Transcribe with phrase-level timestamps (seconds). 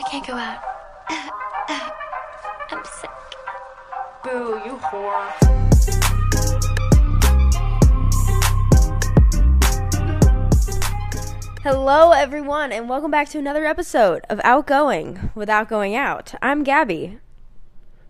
[0.00, 0.62] I can't go out.
[2.70, 3.10] I'm sick.
[4.24, 5.30] Boo, you whore.
[11.62, 16.32] Hello, everyone, and welcome back to another episode of Outgoing Without Going Out.
[16.40, 17.18] I'm Gabby.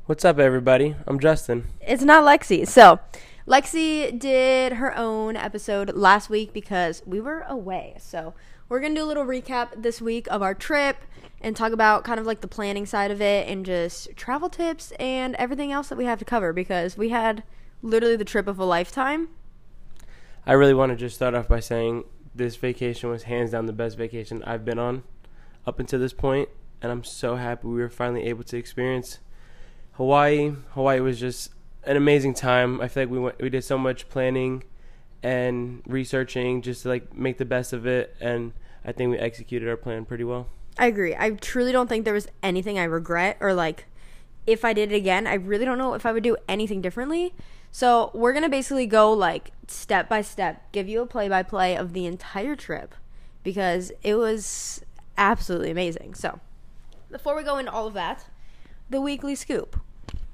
[0.06, 0.94] What's up, everybody?
[1.08, 1.66] I'm Justin.
[1.80, 2.68] It's not Lexi.
[2.68, 3.00] So,
[3.48, 7.96] Lexi did her own episode last week because we were away.
[7.98, 8.34] So,
[8.70, 10.96] we're going to do a little recap this week of our trip
[11.40, 14.92] and talk about kind of like the planning side of it and just travel tips
[14.92, 17.42] and everything else that we have to cover because we had
[17.82, 19.28] literally the trip of a lifetime.
[20.46, 23.72] I really want to just start off by saying this vacation was hands down the
[23.72, 25.02] best vacation I've been on
[25.66, 26.48] up until this point,
[26.80, 29.18] and I'm so happy we were finally able to experience
[29.92, 30.54] Hawaii.
[30.70, 31.50] Hawaii was just
[31.82, 32.80] an amazing time.
[32.80, 34.62] I feel like we went, we did so much planning
[35.22, 38.52] and researching just to like make the best of it, and
[38.84, 40.48] I think we executed our plan pretty well.
[40.78, 41.14] I agree.
[41.16, 43.86] I truly don't think there was anything I regret or like
[44.46, 47.34] if I did it again, I really don't know if I would do anything differently.
[47.70, 51.44] So, we're going to basically go like step by step, give you a play by
[51.44, 52.94] play of the entire trip
[53.44, 54.84] because it was
[55.16, 56.14] absolutely amazing.
[56.14, 56.40] So,
[57.10, 58.26] before we go into all of that,
[58.88, 59.78] the weekly scoop.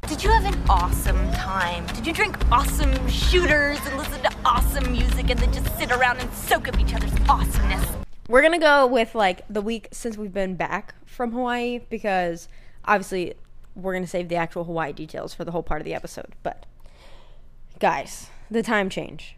[0.09, 1.85] Did you have an awesome time?
[1.89, 6.19] Did you drink awesome shooters and listen to awesome music and then just sit around
[6.19, 7.85] and soak up each other's awesomeness?
[8.29, 12.49] We're going to go with like the week since we've been back from Hawaii because
[12.85, 13.35] obviously
[13.75, 16.35] we're going to save the actual Hawaii details for the whole part of the episode.
[16.45, 16.67] But
[17.81, 19.37] guys, the time change.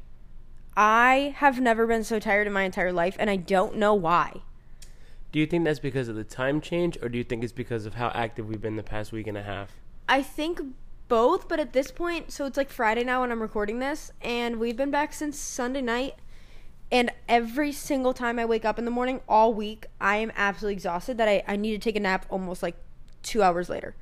[0.76, 4.42] I have never been so tired in my entire life and I don't know why.
[5.32, 7.84] Do you think that's because of the time change, or do you think it's because
[7.84, 9.72] of how active we've been the past week and a half?
[10.08, 10.60] I think
[11.08, 14.58] both, but at this point, so it's like Friday now when I'm recording this, and
[14.58, 16.14] we've been back since Sunday night.
[16.91, 20.72] And every single time I wake up in the morning, all week, I am absolutely
[20.72, 22.76] exhausted that I, I need to take a nap almost like
[23.22, 23.94] two hours later.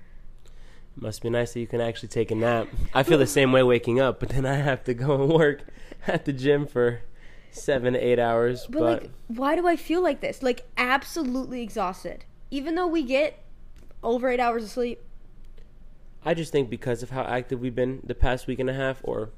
[0.94, 2.68] Must be nice that you can actually take a nap.
[2.94, 5.62] I feel the same way waking up, but then I have to go and work
[6.06, 7.00] at the gym for
[7.50, 8.66] seven to eight hours.
[8.68, 10.40] But, But, like, why do I feel like this?
[10.40, 12.24] Like, absolutely exhausted.
[12.52, 13.42] Even though we get
[14.02, 15.00] over eight hours of sleep.
[16.26, 19.00] I just think because of how active we've been the past week and a half,
[19.04, 19.30] or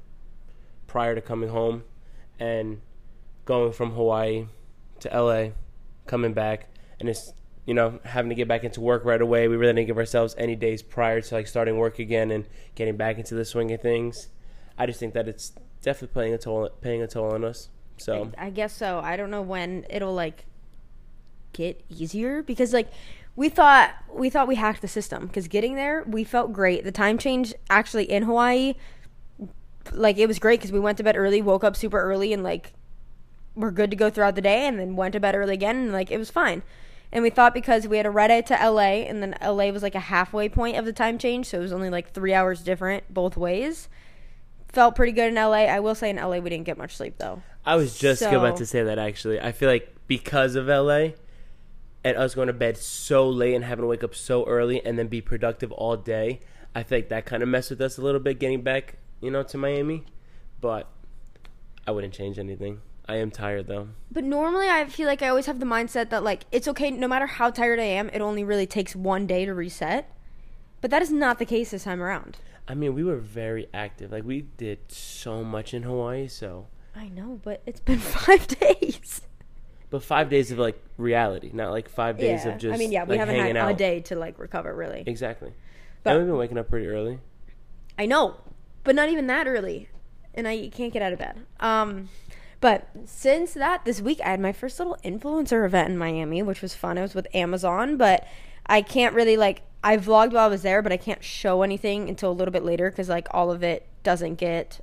[0.87, 1.83] prior to coming home,
[2.39, 2.81] and
[3.45, 4.47] going from Hawaii
[5.01, 5.49] to LA,
[6.07, 6.67] coming back,
[6.99, 7.31] and it's
[7.67, 9.47] you know having to get back into work right away.
[9.47, 12.97] We really didn't give ourselves any days prior to like starting work again and getting
[12.97, 14.27] back into the swing of things.
[14.75, 17.69] I just think that it's definitely playing a toll, paying a toll on us.
[17.97, 18.99] So I guess so.
[18.99, 20.45] I don't know when it'll like
[21.53, 22.89] get easier because like
[23.39, 26.83] we thought we thought we hacked the system because getting there we felt great.
[26.83, 28.73] The time change actually in Hawaii,
[29.93, 32.43] like it was great because we went to bed early, woke up super early, and
[32.43, 32.73] like
[33.55, 35.93] we're good to go throughout the day, and then went to bed early again, and
[35.93, 36.63] like it was fine.
[37.13, 39.83] And we thought because we had a red eye to LA, and then LA was
[39.83, 42.61] like a halfway point of the time change, so it was only like three hours
[42.61, 43.87] different both ways.
[44.67, 45.63] Felt pretty good in LA.
[45.63, 47.41] I will say in LA we didn't get much sleep though.
[47.65, 49.39] I was just So- about to say that actually.
[49.39, 51.11] I feel like because of LA
[52.03, 54.97] and us going to bed so late and having to wake up so early and
[54.97, 56.39] then be productive all day,
[56.73, 59.31] I feel like that kind of messed with us a little bit getting back, you
[59.31, 60.05] know, to Miami.
[60.61, 60.87] But
[61.87, 62.81] I wouldn't change anything.
[63.07, 63.89] I am tired though.
[64.11, 67.07] But normally, I feel like I always have the mindset that like it's okay, no
[67.07, 70.13] matter how tired I am, it only really takes one day to reset.
[70.79, 72.37] But that is not the case this time around.
[72.67, 74.11] I mean, we were very active.
[74.11, 79.21] Like we did so much in Hawaii, so I know, but it's been five days.
[79.89, 83.03] But 5 days of like reality, not like 5 days of just I mean, yeah,
[83.03, 85.03] we like, haven't had hanging a day to like recover really.
[85.05, 85.53] Exactly.
[86.03, 87.19] But- and we've been waking up pretty early.
[87.97, 88.37] I know,
[88.83, 89.89] but not even that early,
[90.33, 91.45] and I can't get out of bed.
[91.59, 92.09] Um,
[92.61, 96.61] but since that, this week I had my first little influencer event in Miami, which
[96.61, 96.97] was fun.
[96.97, 98.25] It was with Amazon, but
[98.65, 102.09] I can't really like I vlogged while I was there, but I can't show anything
[102.09, 104.79] until a little bit later because like all of it doesn't get.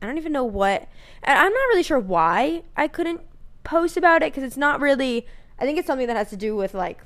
[0.00, 0.88] I don't even know what.
[1.24, 3.20] I'm not really sure why I couldn't
[3.64, 5.26] post about it because it's not really.
[5.58, 7.00] I think it's something that has to do with like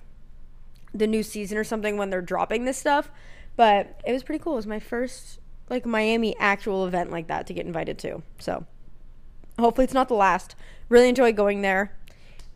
[0.94, 3.10] the new season or something when they're dropping this stuff.
[3.56, 4.54] But it was pretty cool.
[4.54, 5.38] It was my first
[5.68, 8.22] like Miami actual event like that to get invited to.
[8.38, 8.66] So
[9.58, 10.54] hopefully it's not the last.
[10.88, 11.96] Really enjoyed going there.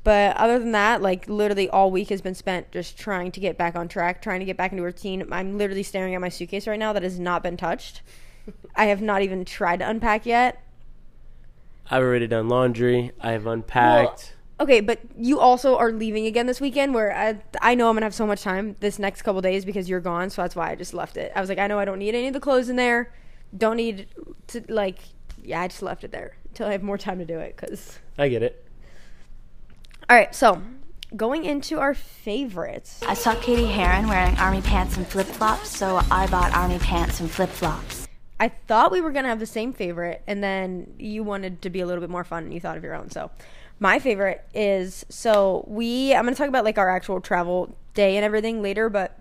[0.04, 3.58] But other than that, like literally all week has been spent just trying to get
[3.58, 5.26] back on track, trying to get back into routine.
[5.32, 8.02] I'm literally staring at my suitcase right now that has not been touched.
[8.76, 10.62] I have not even tried to unpack yet.
[11.90, 13.12] I've already done laundry.
[13.20, 14.34] I have unpacked.
[14.58, 18.00] Okay, but you also are leaving again this weekend where I, I know I'm going
[18.00, 20.70] to have so much time this next couple days because you're gone, so that's why
[20.70, 21.30] I just left it.
[21.36, 23.12] I was like, I know I don't need any of the clothes in there.
[23.56, 24.08] Don't need
[24.48, 24.98] to like
[25.42, 27.98] yeah, I just left it there until I have more time to do it cuz
[28.18, 28.64] I get it.
[30.08, 30.62] All right, so
[31.14, 33.00] going into our favorites.
[33.06, 37.20] I saw Cady Heron wearing army pants and flip flops, so I bought army pants
[37.20, 37.95] and flip flops.
[38.38, 41.80] I thought we were gonna have the same favorite, and then you wanted to be
[41.80, 43.10] a little bit more fun, and you thought of your own.
[43.10, 43.30] So,
[43.78, 46.14] my favorite is so we.
[46.14, 49.18] I'm gonna talk about like our actual travel day and everything later, but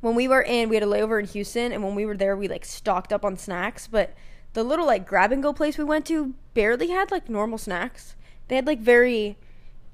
[0.00, 2.36] when we were in, we had a layover in Houston, and when we were there,
[2.36, 3.86] we like stocked up on snacks.
[3.86, 4.14] But
[4.52, 8.14] the little like grab and go place we went to barely had like normal snacks.
[8.48, 9.36] They had like very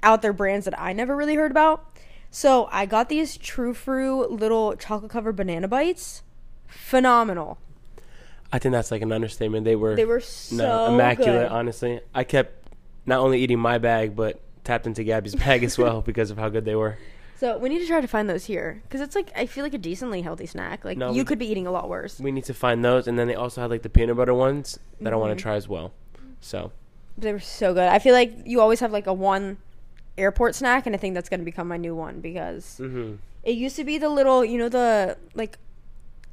[0.02, 1.84] out there brands that I never really heard about.
[2.30, 6.22] So I got these True Fruit little chocolate covered banana bites.
[6.66, 7.58] Phenomenal.
[8.52, 9.64] I think that's like an understatement.
[9.64, 11.48] They were They were so no, immaculate.
[11.48, 11.52] good.
[11.52, 12.68] Honestly, I kept
[13.06, 16.48] not only eating my bag but tapped into Gabby's bag as well because of how
[16.48, 16.98] good they were.
[17.38, 19.74] So we need to try to find those here because it's like I feel like
[19.74, 20.84] a decently healthy snack.
[20.84, 22.20] Like No, you could be eating a lot worse.
[22.20, 24.78] We need to find those, and then they also had like the peanut butter ones
[25.00, 25.38] that I want Mm-hmm.
[25.38, 25.92] to try as well.
[26.40, 26.70] So
[27.18, 27.88] They were so good.
[27.88, 29.56] I feel like you always have like a one
[30.16, 33.18] airport snack, and I think that's gonna become my new one because mhm.
[33.42, 35.58] it used to be the little, you know, the like.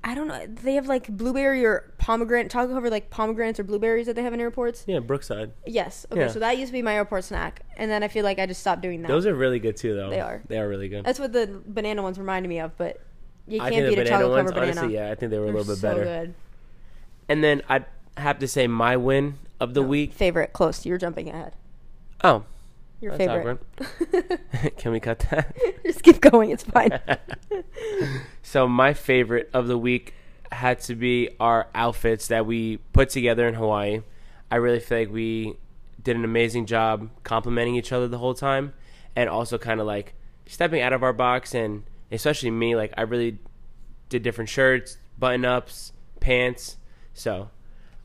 [0.04, 0.46] I don't know.
[0.48, 4.34] They have like blueberry or pomegranate, chocolate covered like pomegranates or blueberries that they have
[4.34, 4.86] in airports.
[4.88, 5.52] yeah, Brookside.
[5.66, 6.06] Yes.
[6.12, 6.22] Okay.
[6.22, 6.28] Yeah.
[6.30, 8.62] So that used to be my airport snack, and then I feel like I just
[8.62, 9.10] stopped doing that.
[9.10, 10.10] Those are really good too, though.
[10.10, 10.42] They are.
[10.48, 11.04] They are really good.
[11.04, 13.02] That's what the banana ones reminded me of, but
[13.48, 14.80] you I can't think beat the a banana chocolate ones, covered banana.
[14.82, 16.04] honestly, yeah, I think they were a They're little bit so better.
[16.06, 16.34] good.
[17.28, 17.86] And then I
[18.16, 20.14] have to say my win of the week.
[20.14, 20.86] Favorite, close.
[20.86, 21.54] You're jumping ahead.
[22.24, 22.46] Oh,
[23.02, 24.78] Your that's favorite.
[24.78, 25.56] Can we cut that?
[25.86, 26.52] Just keep going.
[26.52, 27.00] It's fine.
[28.42, 30.14] so my favorite of the week
[30.52, 34.02] had to be our outfits that we put together in Hawaii.
[34.52, 35.56] I really feel like we
[36.04, 38.74] did an amazing job complimenting each other the whole time
[39.16, 40.14] and also kind of like
[40.48, 43.38] stepping out of our box and especially me like I really
[44.10, 46.78] did different shirts, button-ups, pants.
[47.14, 47.50] So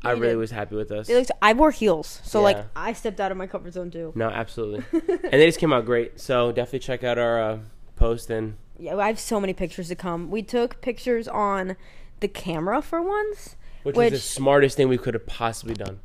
[0.04, 0.36] I really did.
[0.38, 1.08] was happy with us.
[1.08, 4.12] It looks, I wore heels, so like I stepped out of my comfort zone too.
[4.14, 4.84] No, absolutely.
[4.92, 6.20] and they just came out great.
[6.20, 7.58] So definitely check out our uh,
[7.96, 10.30] post and Yeah, I have so many pictures to come.
[10.30, 11.76] We took pictures on
[12.20, 16.00] the camera for once, which, which is the smartest thing we could have possibly done.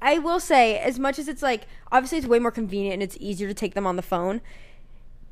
[0.00, 3.16] I will say, as much as it's like, obviously it's way more convenient and it's
[3.18, 4.40] easier to take them on the phone.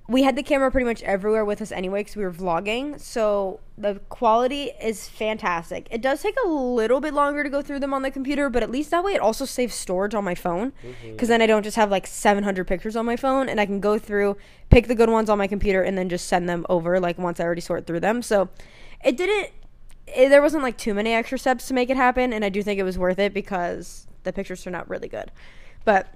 [0.07, 3.61] We had the camera pretty much everywhere with us anyway because we were vlogging, so
[3.79, 5.89] the quality is fantastic.
[5.91, 8.63] It does take a little bit longer to go through them on the computer, but
[8.63, 11.13] at least that way it also saves storage on my phone mm-hmm.
[11.13, 13.81] because then I don't just have like 700 pictures on my phone and I can
[13.81, 14.37] go through,
[14.69, 17.41] pick the good ones on my computer, and then just send them over like once
[17.41, 18.21] I already sort through them.
[18.21, 18.51] So
[19.03, 19.53] it didn't
[20.07, 22.63] it, there wasn't like too many extra steps to make it happen and i do
[22.63, 25.31] think it was worth it because the pictures turned out really good
[25.85, 26.15] but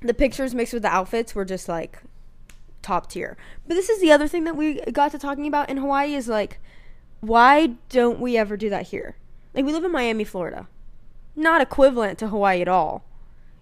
[0.00, 2.00] the pictures mixed with the outfits were just like
[2.82, 3.36] top tier.
[3.66, 6.28] But this is the other thing that we got to talking about in hawaii is
[6.28, 6.60] like
[7.20, 9.16] why don't we ever do that here?
[9.54, 10.68] Like we live in miami florida.
[11.34, 13.04] Not equivalent to hawaii at all.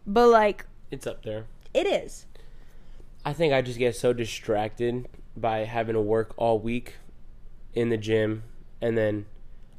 [0.06, 1.46] But like It's up there.
[1.72, 2.26] it is.
[3.24, 6.96] I think I just get so distracted by having to work all week
[7.72, 8.42] in the gym
[8.80, 9.26] and then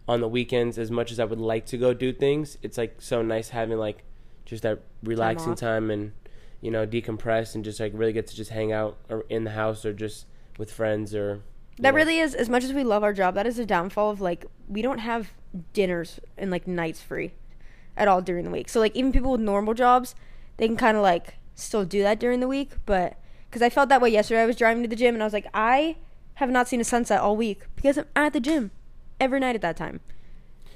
[0.07, 2.95] on the weekends as much as I would like to go do things, it's like
[3.00, 4.03] so nice having like
[4.45, 5.60] just that relaxing off.
[5.60, 6.12] time, and
[6.65, 9.51] you know decompress and just like really get to just hang out or in the
[9.51, 10.25] house or just
[10.57, 11.41] with friends or
[11.77, 11.98] That know.
[11.98, 14.45] really is as much as we love our job, that is a downfall of like
[14.67, 15.31] we don't have
[15.74, 17.34] dinners and like nights free
[17.95, 18.67] at all during the week.
[18.69, 20.15] So like even people with normal jobs,
[20.57, 23.17] they can kind of like still do that during the week, but
[23.51, 24.41] cuz I felt that way yesterday.
[24.41, 25.98] I was driving to the gym and I was like I
[26.36, 28.72] have not seen a sunset all week because I'm at the gym
[29.19, 30.00] every night at that time.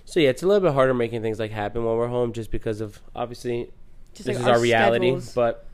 [0.05, 2.51] So yeah, it's a little bit harder making things like happen when we're home, just
[2.51, 3.71] because of obviously
[4.13, 5.07] Just this like is our, reality.
[5.07, 5.33] schedules.
[5.33, 5.65] But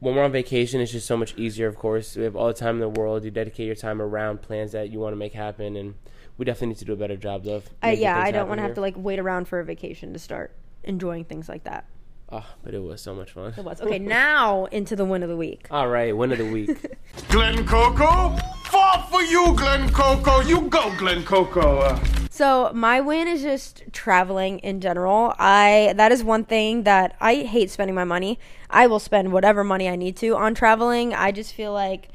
[0.00, 1.66] when we're on vacation, it's just so much easier.
[1.66, 3.24] Of course, we have all the time in the world.
[3.24, 5.94] You dedicate your time around plans that you want to make happen, and
[6.36, 7.68] we definitely need to do a better job of.
[7.82, 10.18] I, yeah, I don't want to have to like wait around for a vacation to
[10.18, 10.52] start
[10.84, 11.86] enjoying things like that.
[12.30, 13.54] Oh, but it was so much fun.
[13.56, 13.80] It was.
[13.80, 15.68] Okay, now into the win of the week.
[15.70, 16.76] All right, win of the week.
[17.28, 18.36] Glen Coco?
[18.64, 20.40] Fought for you, Glen Coco.
[20.40, 21.96] You go, Glen Coco.
[22.30, 25.34] So my win is just traveling in general.
[25.38, 28.40] I that is one thing that I hate spending my money.
[28.68, 31.14] I will spend whatever money I need to on traveling.
[31.14, 32.08] I just feel like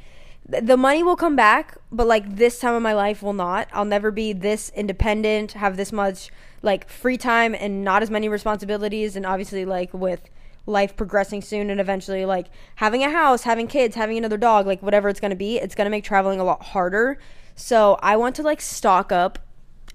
[0.51, 3.69] th- the money will come back, but like this time of my life will not.
[3.71, 6.29] I'll never be this independent, have this much
[6.61, 10.29] like free time and not as many responsibilities and obviously like with
[10.65, 14.81] life progressing soon and eventually like having a house, having kids, having another dog, like
[14.81, 17.17] whatever it's going to be, it's going to make traveling a lot harder.
[17.55, 19.39] So I want to like stock up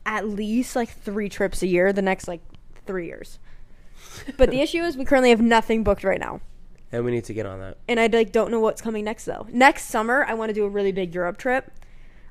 [0.04, 2.40] at least like 3 trips a year the next like
[2.86, 3.38] 3 years.
[4.36, 6.40] But the issue is we currently have nothing booked right now.
[6.92, 7.78] And we need to get on that.
[7.88, 9.46] And I like don't know what's coming next though.
[9.50, 11.70] Next summer I want to do a really big Europe trip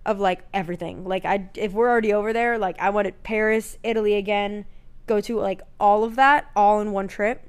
[0.06, 1.04] of like everything.
[1.06, 4.66] Like I if we're already over there, like I want Paris, Italy again,
[5.08, 7.48] go to like all of that all in one trip.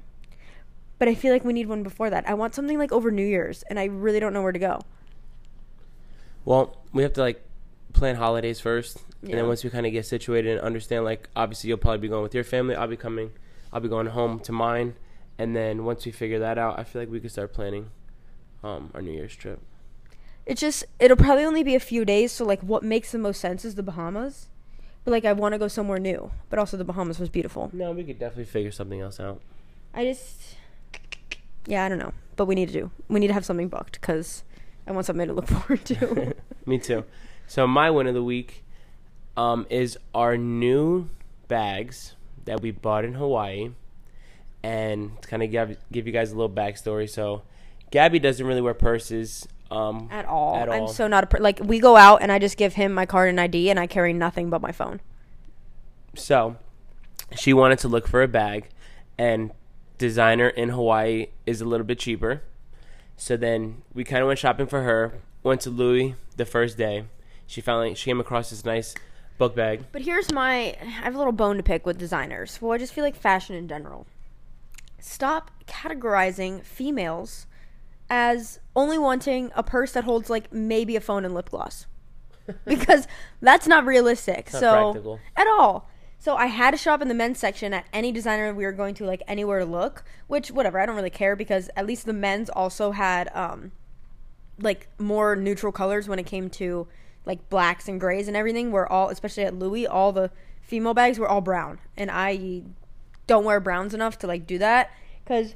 [0.99, 2.27] But I feel like we need one before that.
[2.27, 4.81] I want something like over New Year's and I really don't know where to go.
[6.43, 7.43] Well, we have to like
[7.93, 11.67] plan holidays first, and then once we kind of get situated and understand, like obviously
[11.67, 12.75] you'll probably be going with your family.
[12.75, 13.31] I'll be coming.
[13.73, 14.95] I'll be going home to mine,
[15.37, 17.91] and then once we figure that out, I feel like we could start planning
[18.63, 19.59] um, our New Year's trip.
[20.47, 23.41] It's just it'll probably only be a few days, so like what makes the most
[23.41, 24.47] sense is the Bahamas.
[25.03, 27.69] But like I want to go somewhere new, but also the Bahamas was beautiful.
[27.73, 29.41] No, we could definitely figure something else out.
[29.93, 30.55] I just
[31.65, 32.91] yeah, I don't know, but we need to do.
[33.09, 34.45] We need to have something booked cuz
[34.87, 36.33] I want something to look forward to.
[36.65, 37.03] Me too.
[37.45, 38.63] So my win of the week
[39.35, 41.09] um, is our new
[41.49, 43.71] bags that we bought in Hawaii,
[44.63, 47.09] and to kind of give give you guys a little backstory.
[47.09, 47.41] So
[47.91, 50.55] Gabby doesn't really wear purses um, at all.
[50.55, 50.87] At I'm all.
[50.87, 53.29] so not a per- like we go out and I just give him my card
[53.29, 55.01] and ID and I carry nothing but my phone.
[56.15, 56.57] So
[57.35, 58.69] she wanted to look for a bag,
[59.17, 59.51] and
[59.97, 62.43] designer in Hawaii is a little bit cheaper.
[63.17, 65.19] So then we kind of went shopping for her.
[65.43, 67.05] Went to Louis the first day.
[67.45, 68.95] She finally she came across this nice
[69.37, 69.85] book bag.
[69.91, 72.59] But here's my I have a little bone to pick with designers.
[72.61, 74.07] Well, I just feel like fashion in general.
[74.99, 77.45] Stop categorizing females
[78.09, 81.85] as only wanting a purse that holds like maybe a phone and lip gloss.
[82.65, 83.07] because
[83.41, 84.51] that's not realistic.
[84.53, 85.19] not so practical.
[85.35, 85.89] at all.
[86.19, 88.95] So I had to shop in the men's section at any designer we were going
[88.95, 92.13] to like anywhere to look, which whatever, I don't really care because at least the
[92.13, 93.71] men's also had um
[94.59, 96.87] like more neutral colors when it came to
[97.25, 101.19] like blacks and grays and everything were all especially at Louis all the female bags
[101.19, 102.63] were all brown and I
[103.27, 104.89] don't wear browns enough to like do that
[105.25, 105.55] cuz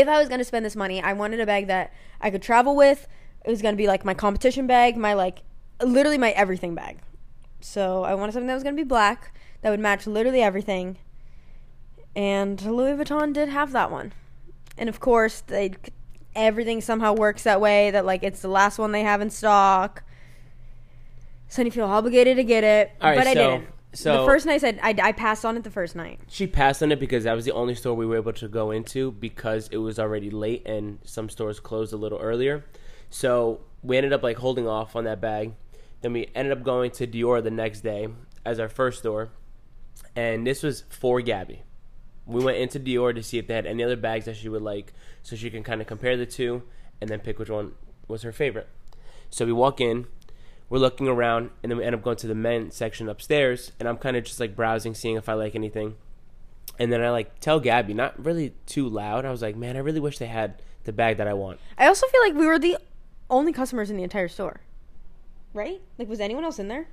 [0.00, 2.42] if I was going to spend this money I wanted a bag that I could
[2.42, 3.06] travel with.
[3.44, 5.42] It was going to be like my competition bag my like
[5.82, 6.98] literally my everything bag.
[7.60, 10.98] So I wanted something that was going to be black that would match literally everything.
[12.14, 14.12] And Louis Vuitton did have that one.
[14.76, 15.74] And of course they
[16.34, 20.04] everything somehow works that way that like it's the last one they have in stock.
[21.48, 24.46] So you feel obligated to get it right, but i so- didn't so- the first
[24.46, 27.00] night I said I, I passed on it the first night She passed on it
[27.00, 29.98] because that was the only store we were able to go into because it was
[29.98, 32.64] already late and some stores closed a little earlier.
[33.10, 35.52] So we ended up like holding off on that bag.
[36.02, 38.08] Then we ended up going to Dior the next day
[38.44, 39.30] as our first store,
[40.14, 41.62] and this was for Gabby.
[42.26, 44.62] We went into Dior to see if they had any other bags that she would
[44.62, 44.92] like,
[45.22, 46.62] so she can kind of compare the two
[47.00, 47.72] and then pick which one
[48.06, 48.68] was her favorite.
[49.30, 50.06] So we walk in,
[50.70, 53.88] we're looking around, and then we end up going to the men's section upstairs, and
[53.88, 55.96] I'm kind of just like browsing, seeing if I like anything.
[56.78, 59.24] And then I like tell Gabby, not really too loud.
[59.24, 61.58] I was like, man, I really wish they had the bag that I want.
[61.76, 62.76] i also feel like we were the
[63.28, 64.60] only customers in the entire store
[65.52, 66.86] right like was anyone else in there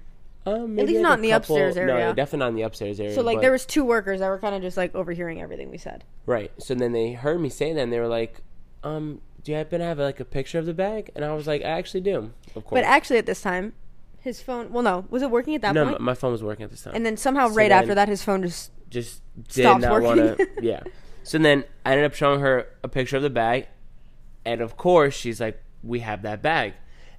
[0.46, 2.08] Um, least maybe, like, not in the couple- upstairs area.
[2.08, 3.14] No, definitely not in the upstairs area.
[3.16, 5.78] so like there was two workers that were kind of just like overhearing everything we
[5.78, 6.52] said Right.
[6.58, 8.42] So then they heard me say that, and they were like,
[8.84, 11.12] um, do you happen to have like a picture of the bag?
[11.16, 12.34] And I was like, I actually do.
[12.56, 12.82] Of course.
[12.82, 13.72] but actually at this time
[14.20, 16.42] his phone well no was it working at that no, point my, my phone was
[16.44, 16.96] working at this time.
[16.96, 20.18] and then somehow So right then- after that his phone just just did not want
[20.38, 20.48] to.
[20.62, 20.82] Yeah.
[21.24, 23.68] So then I ended up showing her a picture of the bag,
[24.46, 26.74] and of course she's like, "We have that bag,"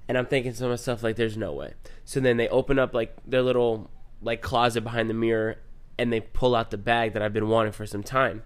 [0.07, 1.73] and I'm thinking to myself like, "There's no way."
[2.05, 3.91] So then they open up like their little
[4.21, 5.57] like closet behind the mirror,
[5.99, 8.43] and they pull out the bag that I've been wanting for some time,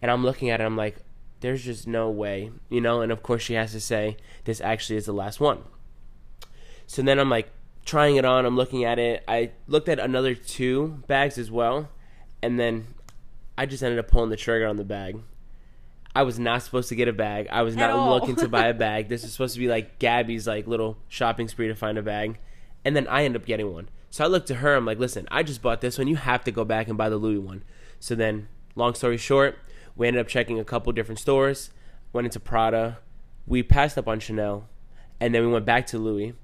[0.00, 0.64] and I'm looking at it.
[0.64, 0.96] I'm like,
[1.42, 3.02] "There's just no way," you know.
[3.02, 5.64] And of course she has to say, "This actually is the last one."
[6.86, 7.50] So then I'm like
[7.84, 8.46] trying it on.
[8.46, 9.22] I'm looking at it.
[9.28, 11.90] I looked at another two bags as well,
[12.42, 12.86] and then
[13.58, 15.20] I just ended up pulling the trigger on the bag.
[16.14, 17.48] I was not supposed to get a bag.
[17.50, 19.08] I was not looking to buy a bag.
[19.08, 22.38] This is supposed to be like Gabby's like little shopping spree to find a bag,
[22.84, 23.88] and then I end up getting one.
[24.10, 24.74] So I looked to her.
[24.74, 26.08] I'm like, listen, I just bought this one.
[26.08, 27.62] You have to go back and buy the Louis one.
[27.98, 29.58] So then, long story short,
[29.96, 31.70] we ended up checking a couple different stores.
[32.12, 32.98] Went into Prada.
[33.46, 34.68] We passed up on Chanel,
[35.20, 36.34] and then we went back to Louis,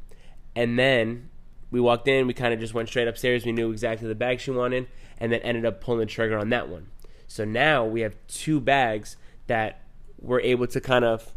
[0.56, 1.30] and then
[1.70, 2.26] we walked in.
[2.26, 3.44] We kind of just went straight upstairs.
[3.44, 4.88] We knew exactly the bag she wanted,
[5.18, 6.88] and then ended up pulling the trigger on that one.
[7.26, 9.82] So now we have two bags that
[10.20, 11.32] we're able to kind of,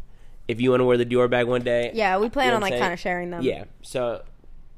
[0.47, 2.55] if you want to wear the Dior bag one day, yeah we plan you know
[2.55, 2.81] on like saying?
[2.81, 3.65] kind of sharing them Yeah.
[3.81, 4.23] So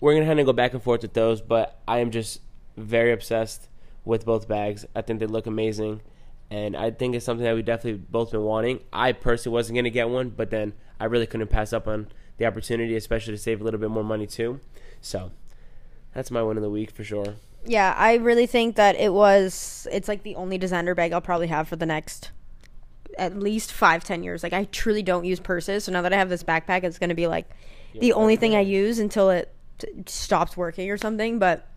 [0.01, 2.41] we're gonna kind of go back and forth with those, but I am just
[2.75, 3.69] very obsessed
[4.03, 4.85] with both bags.
[4.95, 6.01] I think they look amazing,
[6.53, 8.81] and I think it's something that we definitely both been wanting.
[8.93, 12.45] I personally wasn't gonna get one, but then I really couldn't pass up on the
[12.45, 14.59] opportunity, especially to save a little bit more money too.
[15.01, 15.31] So
[16.13, 17.37] that's my win of the week for sure.
[17.65, 19.87] Yeah, I really think that it was.
[19.91, 22.29] It's like the only designer bag I'll probably have for the next
[23.17, 24.43] at least five, ten years.
[24.43, 27.15] Like I truly don't use purses, so now that I have this backpack, it's gonna
[27.15, 27.49] be like
[27.99, 31.39] the only thing I use until it t- stops working or something.
[31.39, 31.67] But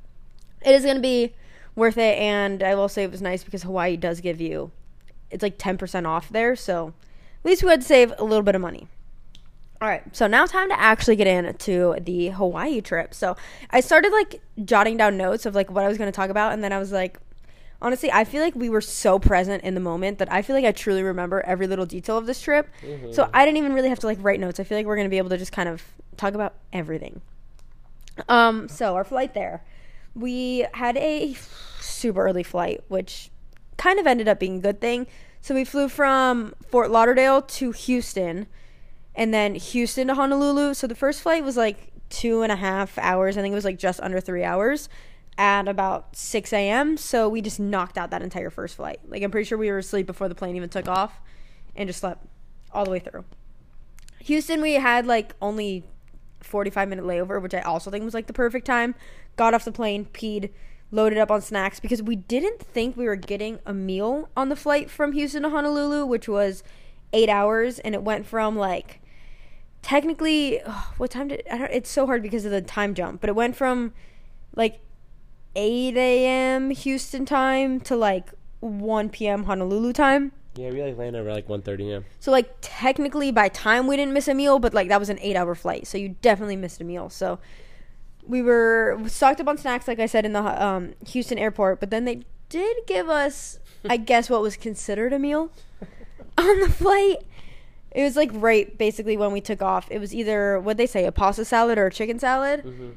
[0.61, 1.35] it is gonna be
[1.77, 4.73] worth it, and I will say it was nice because Hawaii does give you
[5.31, 6.95] it's like ten percent off there, so
[7.41, 8.89] at least we had to save a little bit of money.
[9.81, 13.13] All right, so now time to actually get into the Hawaii trip.
[13.13, 13.37] So
[13.71, 16.53] I started like jotting down notes of like what I was going to talk about,
[16.53, 17.19] and then I was like,
[17.83, 20.65] honestly, I feel like we were so present in the moment that I feel like
[20.65, 22.71] I truly remember every little detail of this trip.
[23.13, 24.59] So I didn't even really have to like write notes.
[24.59, 25.83] I feel like we're going to be able to just kind of
[26.17, 27.21] talk about everything.
[28.31, 29.63] Um, so our flight there,
[30.17, 31.37] we had a
[31.81, 33.31] super early flight, which
[33.77, 35.07] kind of ended up being a good thing.
[35.41, 38.47] So we flew from Fort Lauderdale to Houston
[39.15, 40.75] and then Houston to Honolulu.
[40.75, 43.37] So the first flight was like two and a half hours.
[43.37, 44.89] I think it was like just under three hours
[45.39, 46.97] at about 6 a.m.
[46.97, 49.01] So we just knocked out that entire first flight.
[49.07, 51.21] Like, I'm pretty sure we were asleep before the plane even took off
[51.75, 52.27] and just slept
[52.73, 53.25] all the way through.
[54.21, 55.85] Houston, we had like only
[56.47, 58.95] 45 minute layover, which I also think was like the perfect time.
[59.37, 60.51] Got off the plane, peed,
[60.91, 64.57] loaded up on snacks because we didn't think we were getting a meal on the
[64.57, 66.63] flight from Houston to Honolulu, which was
[67.13, 69.01] eight hours, and it went from like
[69.83, 73.37] technically ugh, what time did it's so hard because of the time jump, but it
[73.37, 73.93] went from
[74.55, 74.81] like
[75.55, 76.71] 8 a.m.
[76.71, 79.45] Houston time to like 1 p.m.
[79.45, 80.33] Honolulu time.
[80.57, 82.05] Yeah, we like landed around like 1:30 a.m.
[82.19, 85.19] So like technically by time we didn't miss a meal, but like that was an
[85.21, 87.11] eight hour flight, so you definitely missed a meal.
[87.11, 87.39] So
[88.27, 91.91] we were stocked up on snacks, like I said in the um, Houston airport, but
[91.91, 93.59] then they did give us,
[93.89, 95.51] I guess, what was considered a meal
[96.39, 97.19] on the flight.
[97.93, 99.89] It was like right basically when we took off.
[99.91, 102.97] It was either what they say a pasta salad or a chicken salad.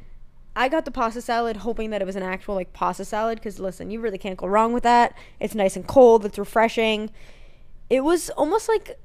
[0.55, 3.59] I got the pasta salad hoping that it was an actual like pasta salad because
[3.59, 5.15] listen, you really can't go wrong with that.
[5.39, 6.25] It's nice and cold.
[6.25, 7.11] It's refreshing.
[7.89, 8.99] It was almost like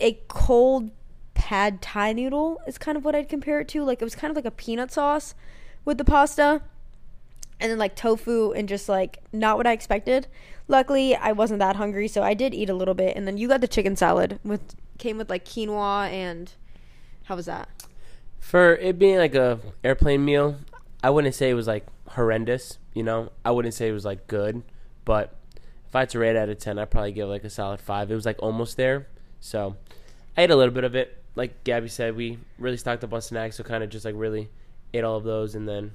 [0.00, 0.90] a cold
[1.34, 3.84] pad thai noodle is kind of what I'd compare it to.
[3.84, 5.34] Like it was kind of like a peanut sauce
[5.84, 6.62] with the pasta
[7.60, 10.26] and then like tofu and just like not what I expected.
[10.68, 13.16] Luckily, I wasn't that hungry, so I did eat a little bit.
[13.16, 16.52] And then you got the chicken salad with came with like quinoa and
[17.24, 17.68] how was that?
[18.40, 20.56] For it being like a airplane meal,
[21.02, 22.78] I wouldn't say it was like horrendous.
[22.94, 24.62] You know, I wouldn't say it was like good,
[25.04, 25.34] but
[25.96, 28.10] I had to rate out of ten, I'd probably give like a solid five.
[28.10, 29.08] It was like almost there,
[29.40, 29.76] so
[30.36, 31.22] I ate a little bit of it.
[31.34, 34.48] Like Gabby said, we really stocked up on snacks, so kind of just like really
[34.94, 35.92] ate all of those, and then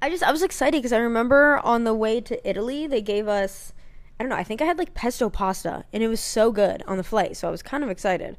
[0.00, 3.26] I just I was excited because I remember on the way to Italy they gave
[3.26, 3.72] us
[4.18, 6.82] I don't know I think I had like pesto pasta and it was so good
[6.86, 8.36] on the flight so I was kind of excited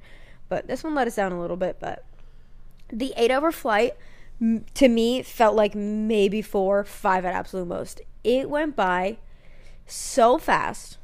[0.47, 2.05] but this one let us down a little bit but
[2.91, 3.95] the eight hour flight
[4.73, 9.17] to me felt like maybe four five at absolute most it went by
[9.89, 10.97] so fast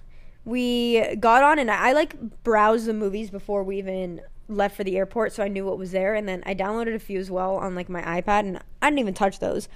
[0.44, 4.84] we got on and I, I like browsed the movies before we even left for
[4.84, 7.32] the airport so I knew what was there and then I downloaded a few as
[7.32, 9.68] well on like my iPad and I didn't even touch those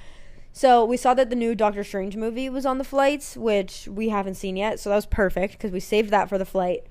[0.51, 4.09] so we saw that the new Doctor Strange movie was on the flights, which we
[4.09, 4.79] haven't seen yet.
[4.79, 6.85] So that was perfect because we saved that for the flight.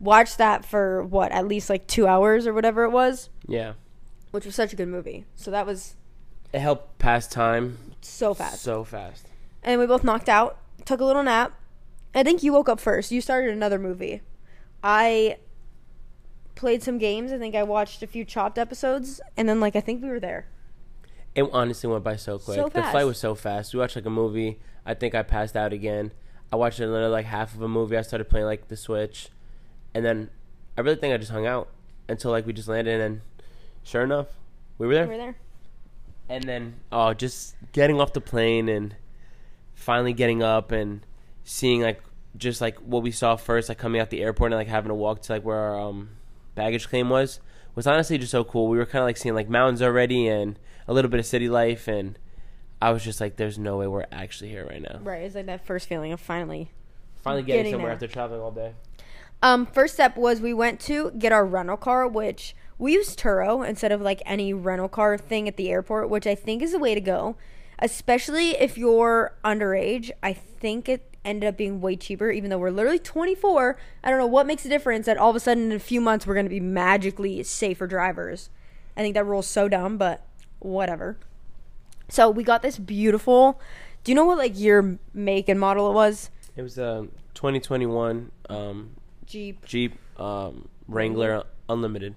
[0.00, 3.74] Watched that for what, at least like two hours or whatever it was, yeah,
[4.32, 5.24] which was such a good movie.
[5.36, 5.94] So that was
[6.52, 8.60] it helped pass time so fast.
[8.60, 9.28] so fast.
[9.62, 11.52] And we both knocked out, took a little nap.
[12.14, 13.10] I think you woke up first.
[13.10, 14.22] You started another movie.
[14.82, 15.38] I
[16.54, 17.32] played some games.
[17.32, 19.20] I think I watched a few chopped episodes.
[19.36, 20.46] And then, like, I think we were there.
[21.34, 22.56] It honestly went by so quick.
[22.56, 23.74] So The flight was so fast.
[23.74, 24.60] We watched like a movie.
[24.86, 26.12] I think I passed out again.
[26.52, 27.96] I watched another like half of a movie.
[27.96, 29.30] I started playing like the Switch,
[29.92, 30.30] and then
[30.78, 31.68] I really think I just hung out
[32.08, 33.00] until like we just landed.
[33.00, 33.22] And
[33.82, 34.28] sure enough,
[34.78, 35.06] we were there.
[35.08, 35.36] We were there.
[36.28, 38.94] And then oh, just getting off the plane and
[39.74, 41.00] finally getting up and
[41.44, 42.02] seeing like
[42.36, 44.94] just like what we saw first, like coming out the airport and like having to
[44.94, 46.10] walk to like where our um,
[46.54, 47.40] baggage claim was,
[47.74, 48.68] was honestly just so cool.
[48.68, 51.48] We were kind of like seeing like mountains already and a little bit of city
[51.48, 52.18] life, and
[52.82, 55.22] I was just like, "There's no way we're actually here right now." Right.
[55.22, 56.70] It's like that first feeling of finally
[57.24, 57.94] Finally getting, Getting somewhere there.
[57.94, 58.74] after traveling all day.
[59.42, 63.66] Um, first step was we went to get our rental car, which we used Turo
[63.66, 66.78] instead of like any rental car thing at the airport, which I think is the
[66.78, 67.36] way to go,
[67.78, 70.10] especially if you're underage.
[70.22, 73.78] I think it ended up being way cheaper, even though we're literally 24.
[74.02, 76.00] I don't know what makes a difference that all of a sudden in a few
[76.00, 78.50] months we're going to be magically safer drivers.
[78.96, 80.26] I think that rule's so dumb, but
[80.58, 81.18] whatever.
[82.08, 83.60] So we got this beautiful.
[84.04, 86.30] Do you know what like year, make, and model it was?
[86.56, 88.90] It was a 2021 um,
[89.26, 89.64] Jeep.
[89.64, 92.14] Jeep um, Wrangler Unlimited.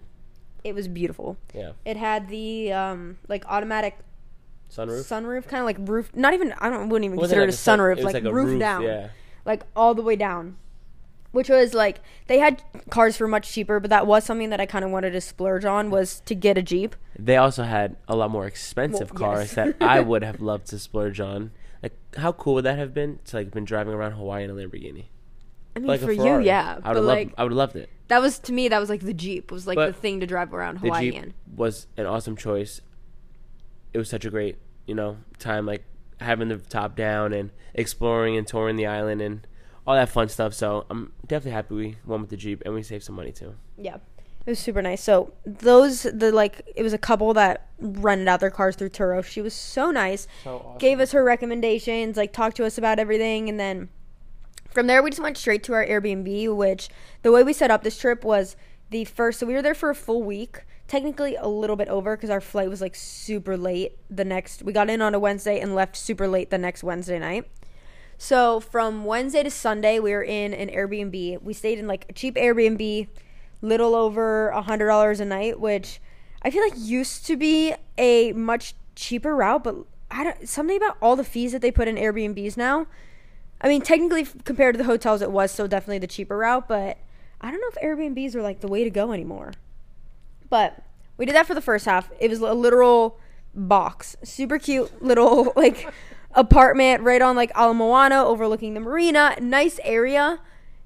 [0.64, 1.38] It was beautiful.
[1.56, 3.98] Yeah, It had the um like automatic
[4.70, 5.02] sunroof.
[5.08, 6.10] sunroof, kind of like roof.
[6.16, 7.96] Not even I don't wouldn't even consider like it a sunroof.
[8.04, 8.84] was like, a roof, down.
[8.84, 9.10] Yeah,
[9.46, 10.58] like all the way down.
[11.32, 14.66] Which was like they had cars for much cheaper, but that was something that I
[14.66, 16.96] kind of wanted to splurge on was to get a Jeep.
[17.20, 19.56] they also had a lot more expensive Well, cars yes.
[19.56, 21.52] that I would have loved to splurge on.
[21.84, 24.54] Like, how cool would that have been to like been driving around Hawaii in a
[24.54, 25.06] Lamborghini?
[25.76, 27.36] I mean, Like for you, yeah, I would have like loved.
[27.38, 27.90] I would have loved it.
[28.08, 30.26] that was to me that was like the Jeep was like But the thing to
[30.26, 31.34] drive around the Hawaii Jeep in.
[31.56, 32.82] was an awesome choice.
[33.98, 35.84] It was such a great, you know, time like
[36.20, 39.48] having the top down and exploring and touring the island and
[39.88, 40.54] all that fun stuff.
[40.54, 43.56] So I'm definitely happy we went with the Jeep and we saved some money too.
[43.76, 43.96] Yeah.
[44.46, 45.02] It was super nice.
[45.02, 49.26] So those the like it was a couple that rented out their cars through Turo.
[49.26, 50.28] She was so nice.
[50.78, 53.90] Gave us her recommendations, like talked to us about everything and then
[54.70, 56.90] from there we just went straight to our Airbnb, which
[57.24, 58.56] the way we set up this trip was
[58.92, 60.62] the first so we were there for a full week.
[60.88, 64.72] Technically a little bit over because our flight was like super late the next we
[64.72, 67.46] got in on a Wednesday and left super late the next Wednesday night.
[68.18, 71.44] So from Wednesday to Sunday, we were in an Airbnb.
[71.44, 73.08] We stayed in like a cheap Airbnb,
[73.62, 76.00] little over a hundred dollars a night, which
[76.42, 79.64] I feel like used to be a much cheaper route.
[79.64, 79.76] But
[80.10, 82.88] I don't something about all the fees that they put in Airbnbs now.
[83.60, 86.98] I mean, technically compared to the hotels, it was still definitely the cheaper route, but
[87.42, 89.52] I don't know if Airbnbs are like the way to go anymore.
[90.50, 90.84] But
[91.18, 92.10] we did that for the first half.
[92.20, 93.20] It was a literal
[93.54, 95.92] box, super cute little like
[96.34, 99.36] apartment right on like Ala Moana, overlooking the marina.
[99.42, 100.40] Nice area,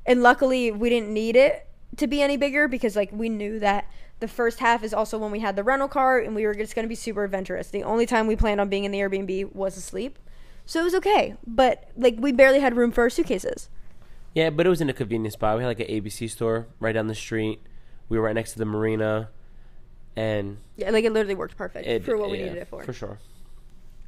[0.06, 3.90] and luckily we didn't need it to be any bigger because like we knew that
[4.20, 6.76] the first half is also when we had the rental car and we were just
[6.76, 7.70] going to be super adventurous.
[7.70, 10.18] The only time we planned on being in the Airbnb was asleep.
[10.66, 13.70] So it was okay, but like we barely had room for our suitcases.
[14.34, 15.58] Yeah, but it was in a convenient spot.
[15.58, 17.62] We had like an ABC store right down the street.
[18.08, 19.30] We were right next to the marina,
[20.16, 22.84] and Yeah, like it literally worked perfect it, for what we yeah, needed it for.
[22.84, 23.20] For sure.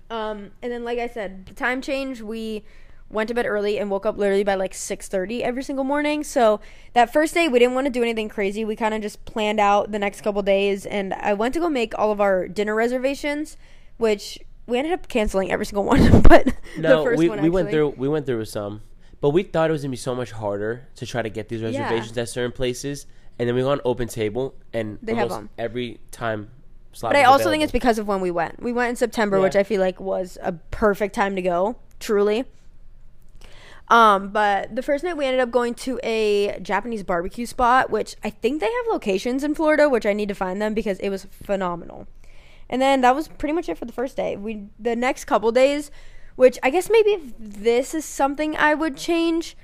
[0.10, 2.64] Um, and then like I said, the time change, we
[3.10, 6.24] went to bed early and woke up literally by like 6:30 every single morning.
[6.24, 6.60] So
[6.94, 8.66] that first day we didn't want to do anything crazy.
[8.66, 11.70] We kind of just planned out the next couple days and I went to go
[11.70, 13.58] make all of our dinner reservations,
[13.98, 17.50] which we ended up canceling every single one, but No, the first we, one we
[17.50, 18.82] went through we went through with some,
[19.22, 21.62] but we thought it was gonna be so much harder to try to get these
[21.62, 23.06] reservations at certain places,
[23.40, 25.50] and then we went on Open Table, and They have them.
[25.58, 26.50] every time.
[26.92, 28.62] Slot But I also think it's because of when we went.
[28.62, 32.46] We went in September, which I feel like was a perfect time to go, truly.
[33.90, 38.16] Um, but the first night we ended up going to a Japanese barbecue spot, which
[38.24, 41.10] I think they have locations in Florida, which I need to find them because it
[41.10, 42.08] was phenomenal.
[42.70, 44.38] And then that was pretty much it for the first day.
[44.38, 45.92] We the next couple days,
[46.36, 49.58] which I guess maybe if this is something I would change.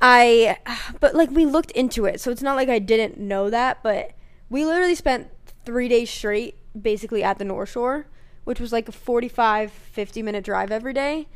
[0.00, 0.58] I
[1.00, 4.12] but like we looked into it, so it's not like I didn't know that, but
[4.50, 5.28] we literally spent
[5.64, 8.06] 3 days straight basically at the North Shore,
[8.44, 11.28] which was like a 45 50 minute drive every day.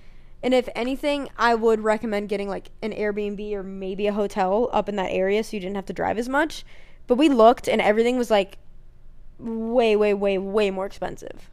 [0.42, 4.88] And if anything, I would recommend getting like an Airbnb or maybe a hotel up
[4.88, 6.64] in that area so you didn't have to drive as much.
[7.06, 8.58] But we looked and everything was like
[9.38, 11.50] way way way way more expensive.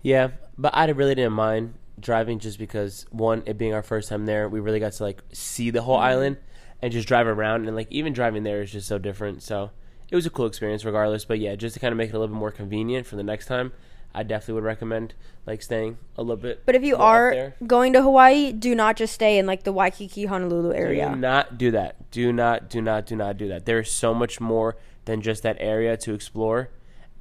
[0.00, 4.26] Yeah, but I really didn't mind driving just because one, it being our first time
[4.26, 5.86] there, we really got to like see the Mm-hmm.
[5.86, 6.36] whole island
[6.82, 9.42] and just drive around, and like even driving there is just so different.
[9.42, 9.70] So
[10.10, 11.24] it was a cool experience regardless.
[11.24, 13.22] But yeah, just to kind of make it a little bit more convenient for the
[13.22, 13.72] next time,
[14.14, 15.14] I definitely would recommend
[15.46, 16.62] like staying a little bit.
[16.66, 20.26] But if you are going to Hawaii, do not just stay in like the Waikiki
[20.26, 21.16] Honolulu Do area.
[21.16, 22.10] not do that.
[22.10, 23.64] Do not, do not, do not do that.
[23.64, 26.68] There is so much more than just that area to explore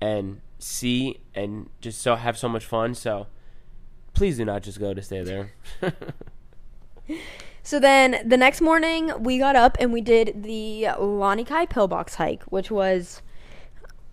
[0.01, 2.93] and see and just so have so much fun.
[2.95, 3.27] So
[4.21, 5.51] please do not just go to stay there.
[7.63, 12.41] So then the next morning we got up and we did the Lanikai Pillbox hike,
[12.43, 13.21] which was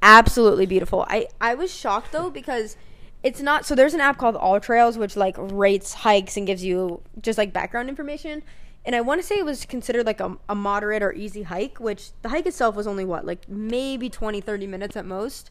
[0.03, 1.07] absolutely beautiful.
[1.09, 2.77] I I was shocked though because
[3.23, 6.63] it's not so there's an app called All Trails which like rates hikes and gives
[6.63, 8.43] you just like background information.
[8.85, 11.79] And I want to say it was considered like a, a moderate or easy hike,
[11.81, 15.51] which the hike itself was only what, like maybe 20, 30 minutes at most.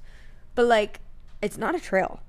[0.56, 1.00] But like,
[1.42, 2.22] it's not a trail.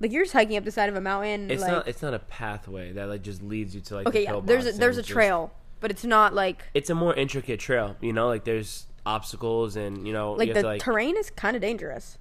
[0.00, 1.50] Like you're just hiking up the side of a mountain.
[1.50, 1.88] It's like, not.
[1.88, 4.06] It's not a pathway that like just leads you to like.
[4.08, 4.40] okay, the yeah.
[4.42, 7.60] There's a, there's a and just- trail, but it's not like It's a more intricate
[7.60, 7.96] trail.
[8.00, 11.30] You know, like there's obstacles and you know like you the to, like terrain is
[11.30, 12.18] kind of dangerous.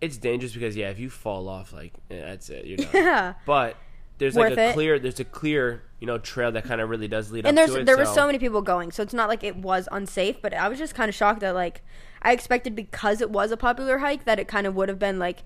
[0.00, 2.64] it's dangerous because yeah, if you fall off, like eh, that's it.
[2.64, 2.88] You're done.
[2.94, 3.34] Yeah.
[3.44, 3.76] But
[4.18, 4.72] there's like Worth a it.
[4.74, 4.98] clear.
[4.98, 7.74] There's a clear you know trail that kind of really does lead And up there's
[7.76, 7.84] to it.
[7.84, 10.40] there were so many people going, so it's not like it was unsafe.
[10.40, 11.82] But I was just kind of shocked that like
[12.22, 15.18] I expected because it was a popular hike that it kind of would have been
[15.18, 15.42] like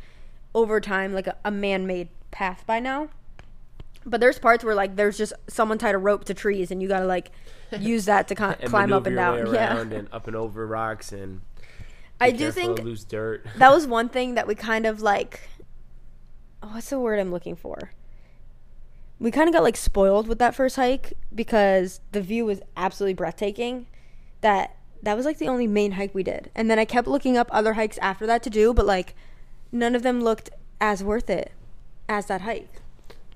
[0.54, 3.08] over time like a, a man made path by now.
[4.06, 6.88] But there's parts where like there's just someone tied a rope to trees and you
[6.88, 7.30] gotta like
[7.78, 9.52] use that to con- and climb up and down.
[9.52, 11.42] Yeah, and up and over rocks and
[12.20, 13.46] I do think loose dirt.
[13.56, 15.48] that was one thing that we kind of like.
[16.62, 17.92] oh, What's the word I'm looking for?
[19.18, 23.14] We kind of got like spoiled with that first hike because the view was absolutely
[23.14, 23.86] breathtaking.
[24.40, 27.36] That that was like the only main hike we did, and then I kept looking
[27.36, 29.14] up other hikes after that to do, but like
[29.72, 31.52] none of them looked as worth it
[32.08, 32.80] as that hike.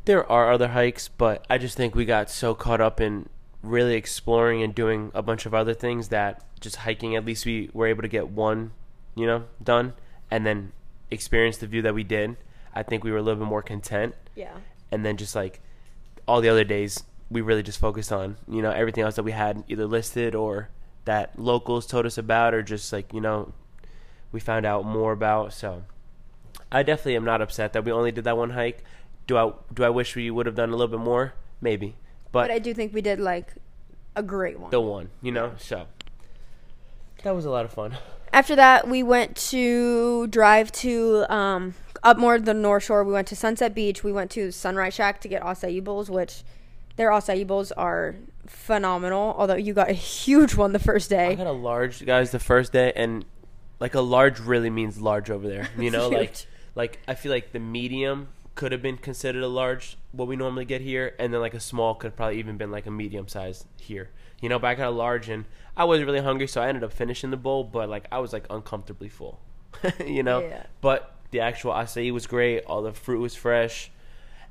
[0.04, 3.28] There are other hikes, but I just think we got so caught up in
[3.62, 7.70] really exploring and doing a bunch of other things that just hiking, at least we
[7.72, 8.72] were able to get one,
[9.14, 9.94] you know, done
[10.30, 10.72] and then
[11.10, 12.36] experience the view that we did.
[12.74, 14.14] I think we were a little bit more content.
[14.34, 14.54] Yeah.
[14.90, 15.60] And then just like
[16.26, 19.32] all the other days, we really just focused on, you know, everything else that we
[19.32, 20.68] had either listed or
[21.04, 23.52] that locals told us about or just like, you know,
[24.32, 25.52] we found out more about.
[25.52, 25.84] So
[26.74, 28.82] I definitely am not upset that we only did that one hike.
[29.28, 31.34] Do I do I wish we would have done a little bit more?
[31.60, 31.94] Maybe.
[32.32, 33.54] But, But I do think we did like
[34.16, 34.70] a great one.
[34.70, 35.86] the one, you know, so
[37.22, 37.96] that was a lot of fun.
[38.32, 43.04] After that, we went to drive to um, up more the North Shore.
[43.04, 44.02] We went to Sunset Beach.
[44.02, 46.42] We went to Sunrise Shack to get acai bowls, which
[46.96, 49.36] their acai bowls are phenomenal.
[49.38, 51.28] Although you got a huge one the first day.
[51.28, 53.24] I got a large guys the first day and
[53.78, 55.68] like a large really means large over there.
[55.78, 56.34] You know, like.
[56.74, 60.64] Like I feel like the medium could have been considered a large what we normally
[60.64, 63.64] get here and then like a small could probably even been like a medium size
[63.80, 64.10] here.
[64.40, 65.44] You know, but I got a large and
[65.76, 68.32] I wasn't really hungry so I ended up finishing the bowl, but like I was
[68.32, 69.40] like uncomfortably full.
[70.06, 70.40] you know?
[70.40, 70.66] Yeah.
[70.80, 73.90] But the actual acai was great, all the fruit was fresh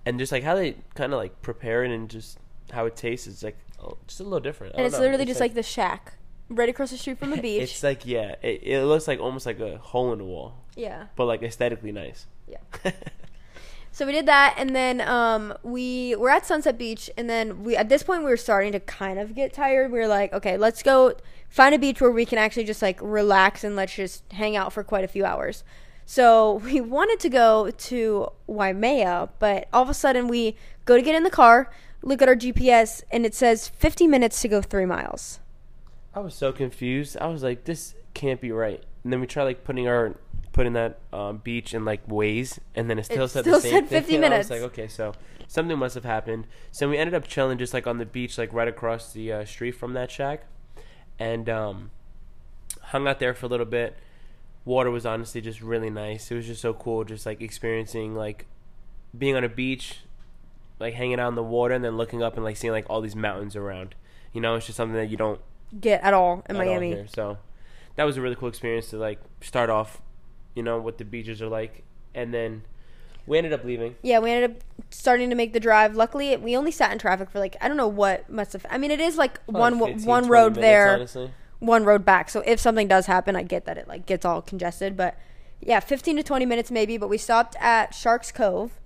[0.06, 2.38] and just like how they kind of like prepare it and just
[2.72, 4.76] how it tastes is like oh, just a little different.
[4.76, 5.02] And it's know.
[5.02, 6.14] literally just like, the shack
[6.50, 7.62] right across the street from the beach.
[7.62, 11.08] It's like yeah, it, it looks like almost like a hole in the wall, yeah.
[11.16, 12.28] but like aesthetically nice.
[12.48, 12.58] Yeah.
[13.94, 17.76] So we did that, and then um, we were at Sunset Beach, and then we
[17.76, 19.92] at this point we were starting to kind of get tired.
[19.92, 21.14] We were like, okay, let's go
[21.48, 24.74] find a beach where we can actually just like relax and let's just hang out
[24.74, 25.64] for quite a few hours.
[26.08, 31.04] So we wanted to go to Waimea, but all of a sudden we go to
[31.04, 31.70] get in the car,
[32.02, 35.40] look at our GPS, and it says 50 minutes to go three miles.
[36.16, 37.16] I was so confused.
[37.22, 38.84] I was like, this can't be right.
[39.04, 40.16] And then we try like putting our
[40.54, 43.62] putting that um, beach in like Waze, and then it still It said still the
[43.62, 44.00] same said thing.
[44.02, 44.50] 50 and I minutes.
[44.50, 45.13] was like, okay, so
[45.48, 46.48] something must have happened.
[46.72, 49.46] So we ended up chilling just like on the beach, like right across the uh,
[49.46, 50.46] street from that shack,
[51.20, 51.92] and um,
[52.82, 53.98] hung out there for a little bit.
[54.66, 56.32] Water was honestly just really nice.
[56.32, 58.46] It was just so cool, just like experiencing like
[59.18, 60.00] being on a beach,
[60.80, 63.02] like hanging out in the water, and then looking up and like seeing like all
[63.02, 63.96] these mountains around.
[64.32, 65.42] You know, it's just something that you don't
[65.82, 66.89] Get at all in at all Miami.
[66.89, 67.08] here.
[67.08, 67.39] So
[67.96, 70.02] that was a really cool experience to like start off,
[70.56, 72.63] you know, what the beaches are like, and then
[73.26, 73.96] we ended up leaving.
[74.02, 74.58] Yeah, we ended up
[74.89, 75.96] starting to make the drive.
[75.96, 78.66] Luckily, we only sat in traffic for like I don't know what must have.
[78.70, 81.32] I mean, it is like one 15, one road minutes, there, honestly.
[81.60, 82.30] one road back.
[82.30, 84.98] So if something does happen, I get that it like gets all congested.
[84.98, 85.18] But
[85.62, 86.98] yeah, fifteen to twenty minutes maybe.
[86.98, 88.80] But we stopped at Sharks Cove,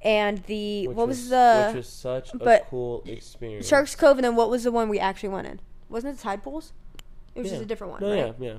[0.00, 3.68] and the Which what was, the which was such a cool experience.
[3.68, 5.60] Sharks Cove, and then what was the one we actually went in?
[5.88, 6.72] Wasn't it the tide pools?
[7.34, 7.52] It was yeah.
[7.52, 8.02] just a different one.
[8.02, 8.34] No, right?
[8.38, 8.58] yeah, yeah.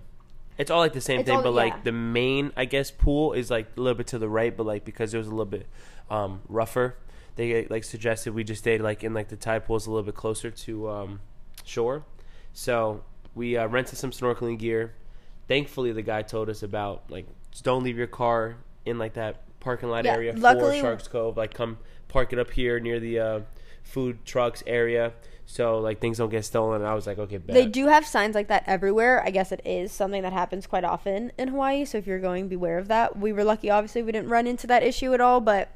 [0.57, 1.55] It's all like the same It's thing, all- but yeah.
[1.55, 4.65] like the main, I guess, pool is like a little bit to the right, but
[4.65, 5.67] like because it was a little bit
[6.09, 6.95] um, rougher,
[7.35, 10.15] they like suggested we just stayed like in like the tide pools a little bit
[10.15, 11.19] closer to um,
[11.65, 12.05] shore.
[12.53, 13.03] So
[13.35, 14.93] we uh, rented some snorkeling gear.
[15.47, 19.41] Thankfully, the guy told us about like just don't leave your car in like that
[19.59, 21.35] parking lot Yeah, area luckily- for Sharks Cove.
[21.37, 21.77] Like come
[22.09, 23.39] park it up here near the uh,
[23.83, 25.13] food trucks area,
[25.45, 26.81] so like things don't get stolen.
[26.81, 27.53] And I was like, okay, bet.
[27.53, 29.23] They do have signs like that everywhere.
[29.23, 31.85] I guess it is something that happens quite often in Hawaii.
[31.85, 33.17] So if you're going, beware of that.
[33.17, 35.41] We were lucky, obviously, we didn't run into that issue at all.
[35.41, 35.69] But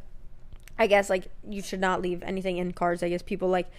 [0.80, 3.04] I guess like you should not leave anything in cars.
[3.04, 3.70] I guess people like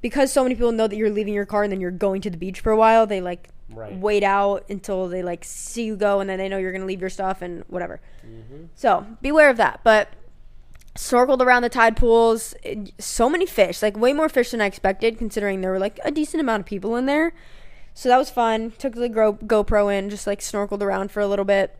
[0.00, 2.30] because so many people know that you're leaving your car and then you're going to
[2.30, 3.06] the beach for a while.
[3.06, 3.94] They like Right.
[3.98, 7.02] wait out until they like see you go and then they know you're gonna leave
[7.02, 8.00] your stuff and whatever.
[8.26, 8.64] Mm-hmm.
[8.74, 9.80] So beware of that.
[9.84, 10.08] But
[10.98, 12.54] snorkeled around the tide pools.
[12.98, 16.10] So many fish, like way more fish than I expected, considering there were like a
[16.10, 17.32] decent amount of people in there.
[17.94, 18.72] So that was fun.
[18.78, 21.76] Took the Gro- GoPro in, just like snorkeled around for a little bit,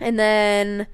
[0.00, 0.86] and then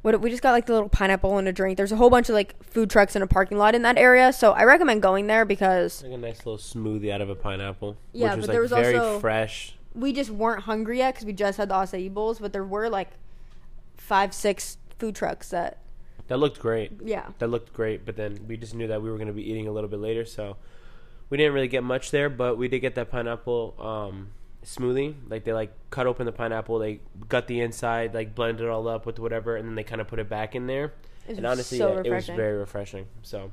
[0.00, 1.76] what we just got like the little pineapple and a drink.
[1.76, 4.32] There's a whole bunch of like food trucks in a parking lot in that area,
[4.32, 7.96] so I recommend going there because like a nice little smoothie out of a pineapple.
[8.12, 9.74] Yeah, which was but like there was very also- fresh.
[9.94, 12.88] we just weren't hungry yet because we just had the acai bowls, but there were
[12.88, 13.10] like
[13.96, 15.78] five, six food trucks that
[16.28, 16.92] That looked great.
[17.04, 17.26] yeah.
[17.38, 19.66] That looked great, but then we just knew that we were going to be eating
[19.68, 20.56] a little bit later, so
[21.30, 22.30] we didn't really get much there.
[22.30, 24.30] But we did get that pineapple um,
[24.64, 25.14] smoothie.
[25.28, 28.88] Like they like cut open the pineapple, they gut the inside, like blend it all
[28.88, 30.92] up with whatever, and then they kind of put it back in there.
[31.28, 33.06] It and honestly, so yeah, it was very refreshing.
[33.22, 33.52] So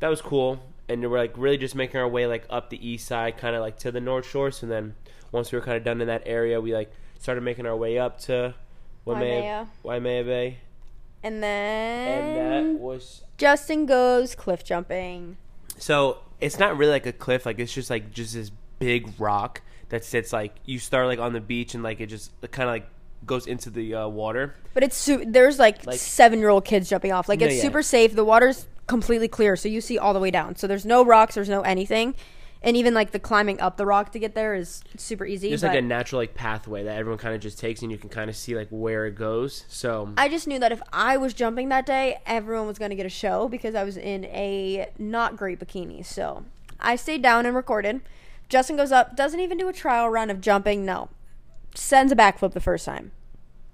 [0.00, 0.62] that was cool.
[0.88, 3.62] And we're like really just making our way like up the east side, kind of
[3.62, 4.50] like to the North Shore.
[4.50, 4.94] So then
[5.30, 7.98] once we were kind of done in that area, we like started making our way
[7.98, 8.54] up to
[9.04, 9.40] Waimea,
[9.82, 10.58] Waimea Bay,
[11.22, 15.36] And and then that was Justin goes cliff jumping.
[15.78, 17.46] So it's not really like a cliff.
[17.46, 21.32] Like it's just like just this big rock that sits like you start like on
[21.32, 22.86] the beach and like it just kind of like
[23.24, 24.54] goes into the uh, water.
[24.74, 27.28] But it's su- there's like, Like- seven year old kids jumping off.
[27.28, 27.62] Like No, it's yeah.
[27.62, 28.14] super safe.
[28.14, 30.56] The water's completely clear, so you see all the way down.
[30.56, 32.14] So there's no rocks, there's no anything,
[32.62, 35.48] and even like the climbing up the rock to get there is super easy.
[35.48, 38.08] There's like a natural like pathway that everyone kind of just takes and you can
[38.08, 39.64] kind of see like where it goes.
[39.68, 42.96] So I just knew that if I was jumping that day, everyone was going to
[42.96, 46.06] get a show because I was in a not great bikini.
[46.06, 46.44] So
[46.78, 48.00] I stayed down and recorded.
[48.48, 50.84] Justin goes up, doesn't even do a trial run of jumping.
[50.84, 51.08] No,
[51.74, 53.10] sends a backflip the first time.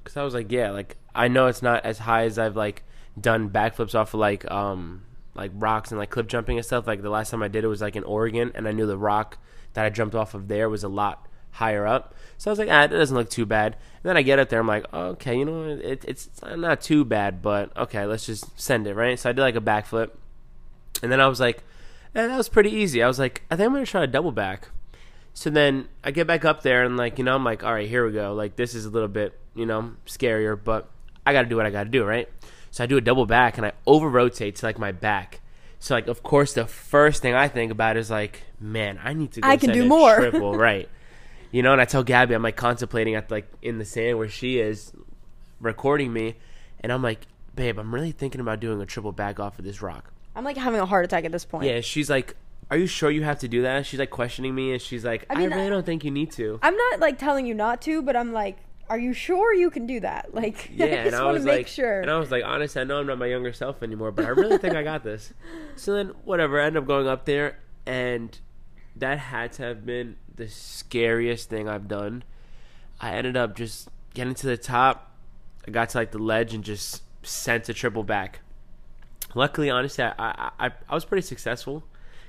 [0.04, 2.84] Cause I was like, yeah, like I know it's not as high as I've like
[3.20, 5.02] done backflips off of like um
[5.38, 6.86] like rocks and like cliff jumping and stuff.
[6.86, 8.98] Like the last time I did it was like in Oregon, and I knew the
[8.98, 9.38] rock
[9.74, 12.14] that I jumped off of there was a lot higher up.
[12.36, 13.74] So I was like, ah, it doesn't look too bad.
[13.74, 16.80] And then I get up there, I'm like, okay, you know, it, it's it's not
[16.80, 19.18] too bad, but okay, let's just send it, right?
[19.18, 20.10] So I did like a backflip,
[21.02, 21.64] and then I was like,
[22.14, 23.02] eh, that was pretty easy.
[23.02, 24.68] I was like, I think I'm gonna try a double back.
[25.34, 27.88] So then I get back up there and like you know I'm like all right
[27.88, 30.90] here we go like this is a little bit you know scarier but
[31.24, 32.28] I got to do what I got to do right.
[32.70, 35.40] So I do a double back and I over rotate to like my back.
[35.78, 39.32] So like of course the first thing I think about is like man I need
[39.32, 40.16] to go I can do more.
[40.18, 40.88] triple right.
[41.50, 44.28] You know and I tell Gabby I'm like contemplating at like in the sand where
[44.28, 44.92] she is
[45.60, 46.36] recording me
[46.80, 49.82] and I'm like babe I'm really thinking about doing a triple back off of this
[49.82, 50.12] rock.
[50.38, 51.64] I'm like having a heart attack at this point.
[51.64, 52.36] Yeah, she's like,
[52.70, 55.26] "Are you sure you have to do that?" She's like questioning me, and she's like,
[55.28, 57.82] "I, mean, really I- don't think you need to." I'm not like telling you not
[57.82, 58.56] to, but I'm like,
[58.88, 60.34] are you sure you can do that?
[60.34, 62.00] Like, Yeah, I and just I want to was make like, sure.
[62.00, 64.28] and I was like, honestly, I know I'm not my younger self anymore, but I
[64.28, 65.32] really think I got this.
[65.76, 68.36] So then, whatever, I ended up going up there, and
[68.96, 72.24] that had to have been the scariest thing I've done.
[73.00, 75.12] I ended up just getting to the top.
[75.66, 78.40] I got to like the ledge and just sent a triple back.
[79.34, 81.84] Luckily, honestly, I I, I, I was pretty successful,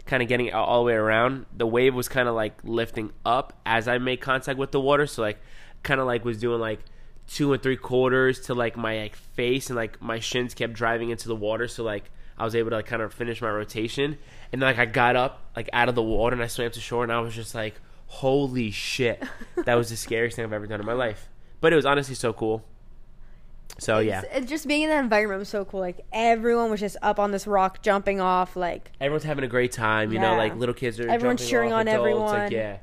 [0.06, 1.45] kind of getting all the way around.
[1.56, 5.08] The wave was kind of like lifting up as I made contact with the water,
[5.08, 5.39] so like
[5.84, 6.80] kind of like was doing like
[7.28, 11.10] two and three quarters to like my like face, and like my shins kept driving
[11.10, 14.18] into the water, so like I was able to like kind of finish my rotation,
[14.52, 16.80] and then like I got up like out of the water and I swam to
[16.80, 17.76] shore, and I was just like,
[18.08, 19.22] holy shit,
[19.65, 21.30] that was the scariest thing I've ever done in my life.
[21.62, 22.63] But it was honestly so cool.
[23.78, 25.80] So yeah, It's- it's just being in that environment was so cool.
[25.80, 28.56] Like everyone was just up on this rock, jumping off.
[28.56, 30.12] Like everyone's having a great time.
[30.12, 32.26] You know, like little kids are Everyone's cheering off, on adults, everyone.
[32.39, 32.78] Like, yeah,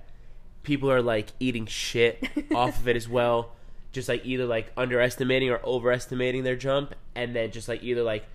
[0.67, 2.23] people are like eating shit
[2.55, 3.53] off of it as well.
[3.93, 8.27] Just like either like underestimating or overestimating their jump, and then just like either like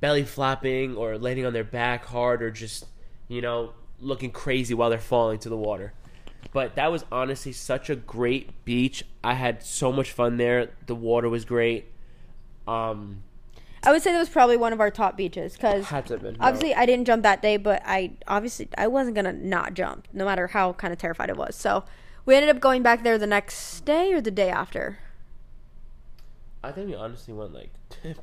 [0.00, 2.86] belly flopping or landing on their back hard, or just
[3.28, 5.92] you know looking crazy while they're falling to the water.
[6.52, 9.04] But that was honestly such a great beach.
[9.22, 10.70] I had so much fun there.
[10.86, 11.92] The water was great.
[12.66, 13.22] Um,
[13.82, 16.22] I would say that was probably one of our top beaches because had to have
[16.22, 16.36] been.
[16.38, 20.24] obviously I didn't jump that day, but I obviously I wasn't gonna not jump no
[20.24, 21.56] matter how kind of terrified I was.
[21.56, 21.84] So
[22.26, 24.98] we ended up going back there the next day or the day after.
[26.62, 27.70] I think we honestly went like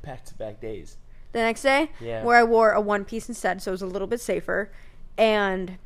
[0.04, 0.98] back to back days.
[1.32, 2.24] the next day Yeah.
[2.24, 4.72] where I wore a one piece instead, so it was a little bit safer.
[5.18, 5.78] And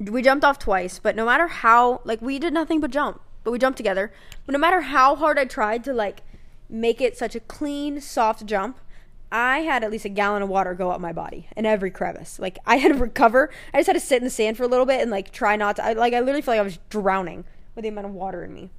[0.00, 3.50] we jumped off twice, but no matter how like we did nothing but jump, but
[3.50, 4.12] we jumped together.
[4.46, 6.22] But no matter how hard I tried to like
[6.72, 8.78] make it such a clean, soft jump,
[9.30, 12.38] I had at least a gallon of water go up my body in every crevice.
[12.38, 13.50] Like I had to recover.
[13.72, 15.56] I just had to sit in the sand for a little bit and like try
[15.56, 15.84] not to.
[15.84, 18.52] I, like I literally felt like I was drowning with the amount of water in
[18.52, 18.70] me.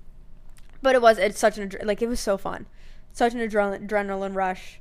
[0.81, 2.65] But it was it's such an like it was so fun,
[3.13, 4.79] such an adrenaline adrenaline rush.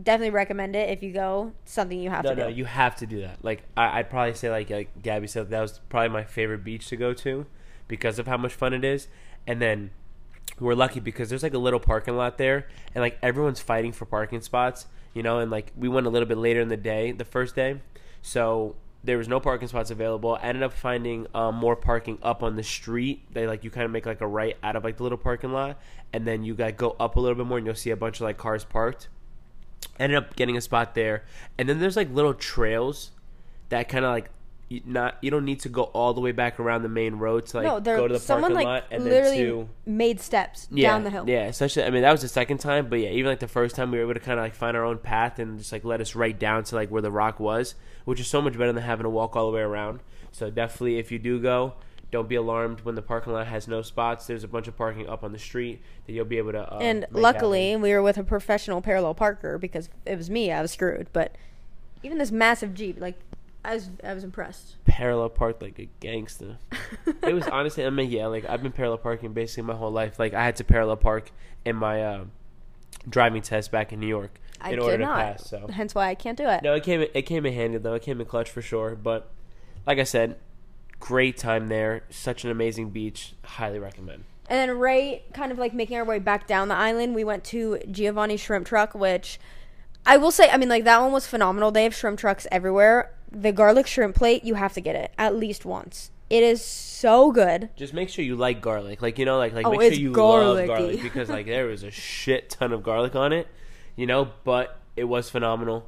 [0.00, 1.52] Definitely recommend it if you go.
[1.64, 2.54] Something you have No, to no, do.
[2.54, 3.44] you have to do that.
[3.44, 6.88] Like I, I'd probably say, like, like Gabby said, that was probably my favorite beach
[6.88, 7.46] to go to
[7.88, 9.08] because of how much fun it is.
[9.46, 9.90] And then
[10.60, 14.06] we're lucky because there's like a little parking lot there, and like everyone's fighting for
[14.06, 15.38] parking spots, you know.
[15.38, 17.80] And like we went a little bit later in the day, the first day,
[18.22, 20.38] so there was no parking spots available.
[20.40, 23.22] I ended up finding um, more parking up on the street.
[23.32, 25.52] They like you kind of make like a right out of like the little parking
[25.52, 25.80] lot,
[26.12, 28.16] and then you got go up a little bit more, and you'll see a bunch
[28.16, 29.08] of like cars parked
[29.98, 31.24] ended up getting a spot there
[31.58, 33.10] and then there's like little trails
[33.68, 34.30] that kind of like
[34.68, 37.46] you not you don't need to go all the way back around the main road
[37.46, 39.68] to like no, there go to the someone parking like lot and literally then to
[39.86, 41.24] made steps yeah, down the hill.
[41.28, 43.76] yeah especially i mean that was the second time but yeah even like the first
[43.76, 45.84] time we were able to kind of like find our own path and just like
[45.84, 48.72] let us right down to like where the rock was which is so much better
[48.72, 50.00] than having to walk all the way around
[50.32, 51.74] so definitely if you do go
[52.10, 55.08] don't be alarmed when the parking lot has no spots there's a bunch of parking
[55.08, 57.82] up on the street that you'll be able to um, and luckily happen.
[57.82, 61.08] we were with a professional parallel parker because it was me, I was screwed.
[61.12, 61.36] But
[62.02, 63.18] Even this massive Jeep, like
[63.64, 64.76] I was I was impressed.
[64.84, 66.58] parallel parked like a gangster.
[67.22, 70.18] it was honestly, I mean, yeah, like I've been parallel parking basically my whole life.
[70.18, 71.30] Like I had to parallel park
[71.64, 72.24] in my uh,
[73.08, 75.48] driving test back in New York I in order did to pass.
[75.48, 76.62] So Hence why I can't do it.
[76.62, 77.94] no, it came it came in handy though.
[77.94, 78.94] It came in clutch for sure.
[78.94, 79.30] But
[79.86, 80.36] like I said,
[81.00, 82.04] great time there.
[82.10, 83.34] Such an amazing beach.
[83.44, 84.24] Highly recommend.
[84.48, 87.44] And then right kind of like making our way back down the island, we went
[87.44, 89.38] to Giovanni Shrimp Truck, which
[90.06, 91.70] I will say, I mean, like that one was phenomenal.
[91.70, 93.10] They have shrimp trucks everywhere.
[93.34, 96.10] The garlic shrimp plate, you have to get it at least once.
[96.30, 97.68] It is so good.
[97.76, 99.02] Just make sure you like garlic.
[99.02, 100.68] Like you know, like like Oh, make sure you garlicky.
[100.68, 103.46] love garlic because like there was a shit ton of garlic on it.
[103.96, 105.86] You know, but it was phenomenal.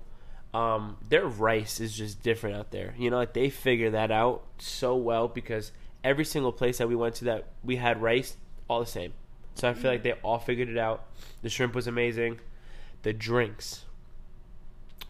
[0.53, 2.95] Um, their rice is just different out there.
[2.99, 5.73] You know, like they figure that out so well because
[6.05, 8.37] every single place that we went to that we had rice,
[8.69, 9.15] all the same.
[9.55, 11.07] So I feel like they all figured it out.
[11.43, 12.41] The shrimp was amazing.
[13.03, 13.86] The drinks,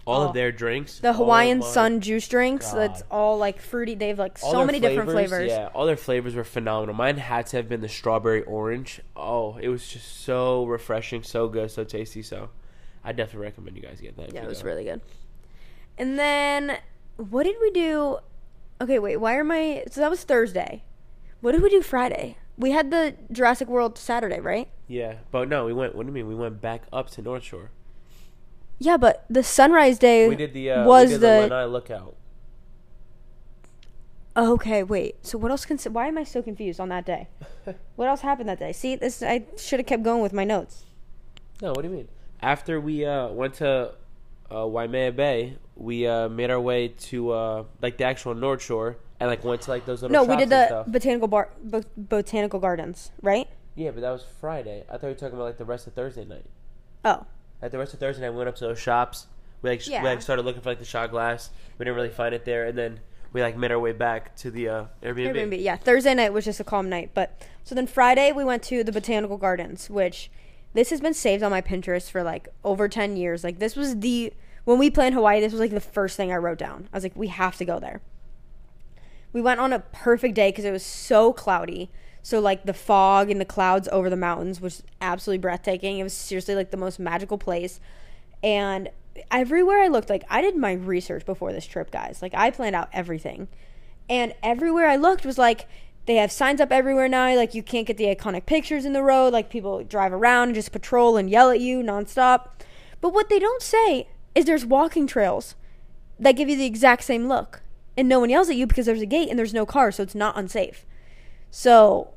[0.06, 0.28] all Oh.
[0.28, 3.94] of their drinks, The Hawaiian oh Sun juice drinks, that's all like fruity.
[3.94, 5.50] They have like all so many different flavors.
[5.50, 6.94] Yeah, all their flavors were phenomenal.
[6.94, 9.00] Mine had to have been the strawberry orange.
[9.16, 12.22] Oh, it was just so refreshing, so good, so tasty.
[12.22, 12.50] So,
[13.04, 14.32] I definitely recommend you guys get that.
[14.32, 14.68] Yeah, it was go.
[14.68, 15.00] really good.
[15.98, 16.78] And then
[17.16, 18.18] what did we do?
[18.80, 19.16] Okay, wait.
[19.16, 20.84] Why are my so that was Thursday.
[21.40, 22.36] What did we do Friday?
[22.58, 24.68] We had the Jurassic World Saturday, right?
[24.88, 25.94] Yeah, but no, we went.
[25.94, 26.26] What do you mean?
[26.28, 27.70] We went back up to North Shore.
[28.78, 31.64] Yeah, but the sunrise day We did the uh, was we did the, the Lanai
[31.64, 32.16] lookout.
[34.34, 34.82] Oh, okay.
[34.82, 35.16] Wait.
[35.24, 35.64] So what else?
[35.64, 37.28] Can, why am I so confused on that day?
[37.96, 38.72] what else happened that day?
[38.72, 40.84] See, this I should have kept going with my notes.
[41.62, 42.08] No, what do you mean?
[42.42, 43.92] After we uh, went to
[44.54, 48.98] uh, Waimea Bay, we uh, made our way to uh, like the actual North Shore
[49.20, 50.12] and like went to like those little.
[50.12, 50.86] No, we did the stuff.
[50.86, 53.48] botanical bar, bo- botanical gardens, right?
[53.74, 54.84] Yeah, but that was Friday.
[54.88, 56.44] I thought you were talking about like the rest of Thursday night.
[57.04, 57.26] Oh,
[57.62, 59.26] Like the rest of Thursday night, we went up to those shops.
[59.62, 60.02] We like sh- Yeah.
[60.02, 61.50] we like started looking for like the shot glass.
[61.78, 63.00] We didn't really find it there, and then
[63.32, 65.34] we like made our way back to the uh, Airbnb.
[65.34, 65.62] Airbnb.
[65.62, 68.84] Yeah, Thursday night was just a calm night, but so then Friday we went to
[68.84, 70.30] the botanical gardens, which
[70.74, 73.42] this has been saved on my Pinterest for like over ten years.
[73.42, 74.32] Like this was the
[74.64, 76.88] when we planned Hawaii, this was like the first thing I wrote down.
[76.92, 78.00] I was like, we have to go there.
[79.32, 81.90] We went on a perfect day because it was so cloudy.
[82.26, 86.00] So like the fog and the clouds over the mountains was absolutely breathtaking.
[86.00, 87.78] It was seriously like the most magical place.
[88.42, 88.88] And
[89.30, 92.22] everywhere I looked, like I did my research before this trip, guys.
[92.22, 93.46] Like I planned out everything.
[94.10, 95.68] And everywhere I looked was like
[96.06, 97.32] they have signs up everywhere now.
[97.36, 99.32] Like you can't get the iconic pictures in the road.
[99.32, 102.48] Like people drive around and just patrol and yell at you nonstop.
[103.00, 105.54] But what they don't say is there's walking trails
[106.18, 107.62] that give you the exact same look.
[107.96, 110.02] And no one yells at you because there's a gate and there's no car, so
[110.02, 110.84] it's not unsafe.
[111.52, 112.14] So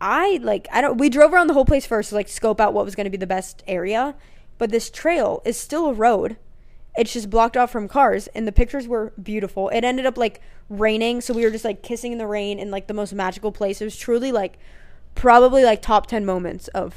[0.00, 2.72] I like I don't we drove around the whole place first to like scope out
[2.72, 4.14] what was gonna be the best area.
[4.58, 6.36] But this trail is still a road.
[6.96, 9.68] It's just blocked off from cars and the pictures were beautiful.
[9.68, 12.70] It ended up like raining, so we were just like kissing in the rain in
[12.70, 13.80] like the most magical place.
[13.80, 14.58] It was truly like
[15.14, 16.94] probably like top ten moments of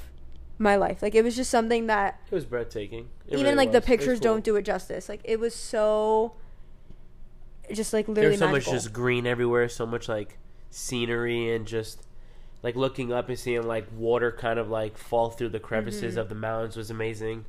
[0.57, 1.01] my life.
[1.01, 3.09] Like it was just something that It was breathtaking.
[3.27, 3.83] It even really like the was.
[3.83, 4.33] It was pictures cool.
[4.33, 5.09] don't do it justice.
[5.09, 6.33] Like it was so
[7.71, 8.73] just like literally There's so magical.
[8.73, 10.37] much just green everywhere, so much like
[10.69, 11.99] scenery and just
[12.63, 16.21] like looking up and seeing like water kind of like fall through the crevices Mm-hmm.
[16.21, 17.45] of the mountains was amazing.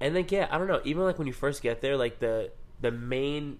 [0.00, 2.50] And then yeah, I don't know, even like when you first get there, like the
[2.80, 3.58] the main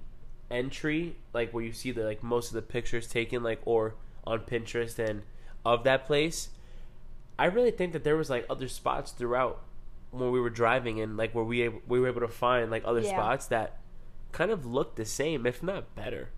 [0.51, 4.41] entry, like where you see the like most of the pictures taken like or on
[4.41, 5.23] Pinterest and
[5.65, 6.51] of that place,
[7.39, 9.63] I really think that there was like other spots throughout
[10.11, 12.83] when we were driving and like where we able, we were able to find like
[12.85, 13.09] other Yeah.
[13.11, 13.81] spots that
[14.33, 16.31] kind of looked the same, if not better.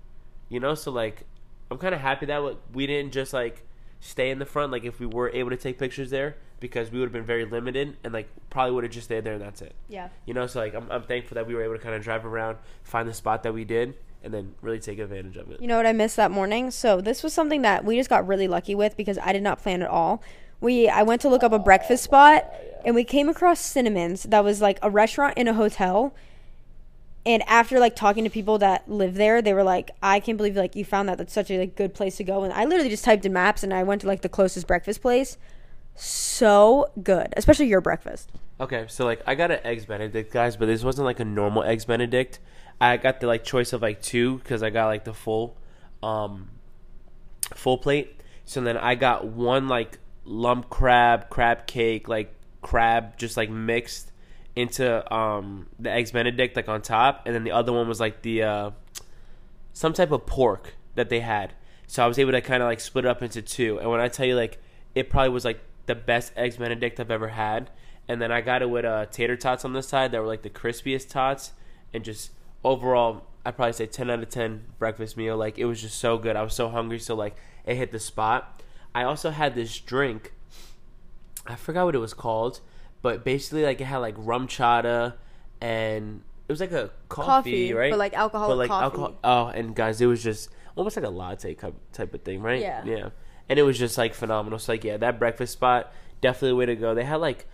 [0.49, 1.25] You know, so like
[1.71, 3.66] I'm kind of happy that we didn't just like
[4.07, 4.73] stay in the front.
[4.73, 7.45] Like if we were able to take pictures there, because we would have been very
[7.45, 9.75] limited and like probably would have just stayed there and that's it.
[9.89, 10.09] yeah.
[10.25, 12.25] You know, so like I'm, I'm thankful that we were able to kind of drive
[12.25, 15.61] around, find the spot that we did, and then really take advantage of it.
[15.61, 16.71] You know what I missed that morning?
[16.71, 19.61] So this was something that we just got really lucky with because I did not
[19.63, 20.23] plan at all.
[20.61, 22.51] We I went to look up a breakfast spot
[22.85, 26.15] and we came across Cinnamon's that was like a restaurant in a hotel.
[27.27, 30.55] And after like talking to people that live there, they were like, "I can't believe
[30.55, 31.19] like you found that.
[31.19, 33.65] That's such a like, good place to go." And I literally just typed in maps
[33.65, 35.37] and I went to like the closest breakfast place.
[35.97, 38.31] So good, especially your breakfast.
[38.61, 41.65] Okay, so like I got an eggs Benedict, guys, but this wasn't like a normal
[41.65, 42.39] eggs Benedict.
[42.81, 45.57] I got the like choice of like two because I got like the full,
[46.03, 46.51] um,
[47.55, 48.21] full plate.
[48.45, 54.13] So then I got one like lump crab, crab cake, like crab just like mixed
[54.57, 58.23] into um the eggs Benedict like on top, and then the other one was like
[58.23, 58.71] the uh
[59.73, 61.53] some type of pork that they had.
[61.87, 63.79] So I was able to kind of like split it up into two.
[63.79, 64.59] And when I tell you like
[64.95, 67.71] it probably was like the best eggs Benedict I've ever had.
[68.09, 70.43] And then I got it with uh, tater tots on this side that were like
[70.43, 71.53] the crispiest tots,
[71.93, 72.31] and just
[72.63, 75.37] overall, I probably say ten out of ten breakfast meal.
[75.37, 76.37] Like it was just so good.
[76.37, 78.63] I was so hungry, so like it hit the spot.
[78.95, 80.33] I also had this drink.
[81.47, 82.61] I forgot what it was called,
[83.07, 85.15] but basically like it had like RumChata
[85.61, 87.93] and it was like a coffee, Coffee, right?
[87.93, 89.15] but, like, alcoholic coffee.
[89.23, 92.61] Oh, and guys, it was just almost like a latte cup type of thing, right?
[92.61, 92.85] Yeah.
[92.85, 93.11] Yeah.
[93.49, 94.59] And it was just like phenomenal.
[94.59, 96.97] So like yeah, that breakfast spot definitely a way to go.
[96.97, 97.47] They had like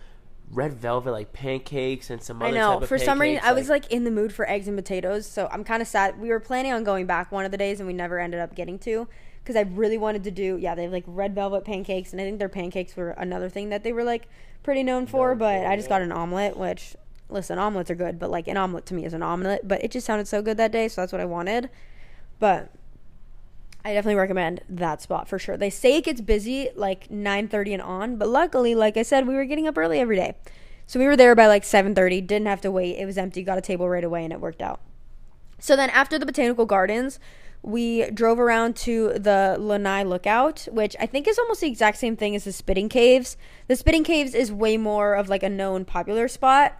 [0.49, 2.79] red velvet like pancakes and some other I know.
[2.81, 5.47] For some reason, pancakes, I was like in the mood for eggs and potatoes, so
[5.51, 6.19] I'm kind of sad.
[6.19, 8.55] We were planning on going back one of the days, and we never ended up
[8.55, 9.07] getting to
[9.43, 10.57] because I really wanted to do.
[10.57, 13.69] Yeah, they have like red velvet pancakes, and I think their pancakes were another thing
[13.69, 14.27] that they were like
[14.63, 15.35] pretty known for.
[15.35, 16.95] but I just got an omelet, which
[17.29, 19.67] listen, omelets are good, but like an omelet to me is an omelet.
[19.67, 21.69] But it just sounded so good that day, so that's what I wanted.
[22.39, 22.71] But
[23.85, 25.57] I definitely recommend that spot for sure.
[25.57, 29.35] They say it gets busy like 9:30 and on, but luckily, like I said, we
[29.35, 30.35] were getting up early every day.
[30.87, 32.97] So we were there by like 7:30, didn't have to wait.
[32.97, 34.79] It was empty, got a table right away and it worked out.
[35.59, 37.19] So then after the botanical gardens,
[37.63, 42.17] we drove around to the Lanai Lookout, which I think is almost the exact same
[42.17, 43.37] thing as the Spitting Caves.
[43.67, 46.77] The Spitting Caves is way more of like a known popular spot.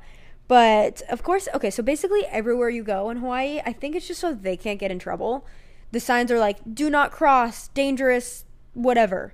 [0.50, 4.20] But of course, okay, so basically everywhere you go in Hawaii, I think it's just
[4.20, 5.48] so they can't get in trouble.
[5.94, 9.34] The signs are like, do not cross, dangerous, whatever.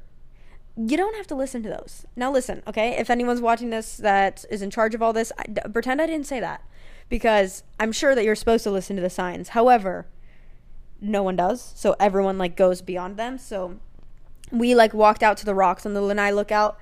[0.77, 2.05] You don't have to listen to those.
[2.15, 2.91] Now, listen, okay?
[2.91, 6.05] If anyone's watching this that is in charge of all this, I, d- pretend I
[6.05, 6.63] didn't say that.
[7.09, 9.49] Because I'm sure that you're supposed to listen to the signs.
[9.49, 10.05] However,
[11.01, 11.73] no one does.
[11.75, 13.37] So everyone like goes beyond them.
[13.37, 13.79] So
[14.51, 16.77] we like walked out to the rocks on the Lanai Lookout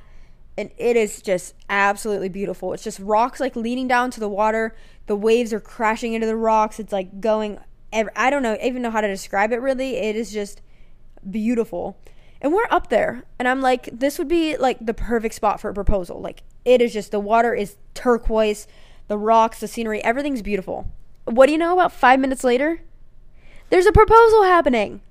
[0.57, 2.73] and it is just absolutely beautiful.
[2.73, 4.75] It's just rocks like leading down to the water.
[5.05, 6.79] The waves are crashing into the rocks.
[6.79, 7.59] It's like going.
[7.93, 9.61] ev- I don't know even know how to describe it.
[9.61, 10.61] Really, it is just
[11.29, 11.99] beautiful.
[12.41, 15.69] And we're up there, and I'm like, this would be like the perfect spot for
[15.69, 16.19] a proposal.
[16.19, 18.67] Like it is just the water is turquoise,
[19.07, 20.91] the rocks, the scenery, everything's beautiful.
[21.25, 21.73] What do you know?
[21.73, 22.81] About five minutes later,
[23.69, 25.01] there's a proposal happening.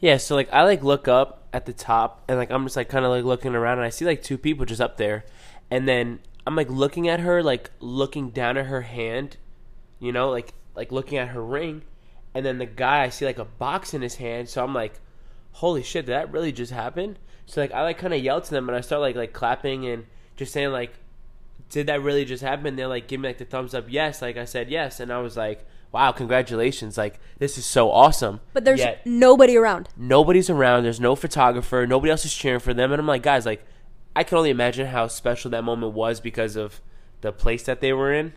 [0.00, 2.88] Yeah, so like I like look up at the top and like I'm just like
[2.88, 5.24] kind of like looking around and I see like two people just up there,
[5.70, 9.36] and then I'm like looking at her like looking down at her hand,
[9.98, 11.82] you know, like like looking at her ring,
[12.34, 15.00] and then the guy I see like a box in his hand, so I'm like,
[15.52, 17.16] holy shit, did that really just happen?
[17.46, 19.86] So like I like kind of yell to them and I start like like clapping
[19.86, 20.92] and just saying like,
[21.70, 22.76] did that really just happen?
[22.76, 24.20] They're like give me like the thumbs up, yes.
[24.20, 28.40] Like I said yes, and I was like, wow, congratulations, like this is so awesome.
[28.52, 29.88] But there's Yet- nobody around.
[29.96, 30.82] nobody's around.
[30.82, 31.86] There's no photographer.
[31.86, 32.92] Nobody else is cheering for them.
[32.92, 33.64] And I'm like, guys, like,
[34.16, 36.80] I can only imagine how special that moment was because of
[37.20, 38.32] the place that they were in.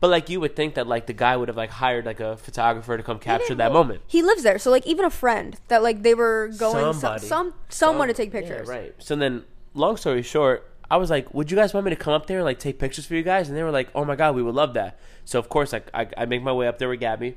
[0.00, 2.36] But like, you would think that like the guy would have like hired like a
[2.36, 4.00] photographer to come capture that moment.
[4.06, 7.26] He lives there, so like even a friend that like they were going some, Somebody.
[7.26, 8.68] some someone to take pictures.
[8.68, 8.94] Yeah, right.
[8.98, 9.44] So then,
[9.74, 12.38] long story short, I was like, "Would you guys want me to come up there
[12.38, 14.42] and like take pictures for you guys?" And they were like, "Oh my god, we
[14.42, 17.00] would love that." So of course, like, I I make my way up there with
[17.00, 17.36] Gabby.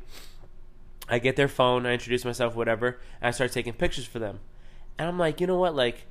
[1.09, 4.39] I get their phone, I introduce myself, whatever, and I start taking pictures for them.
[4.97, 5.75] And I'm like, you know what?
[5.75, 6.05] Like,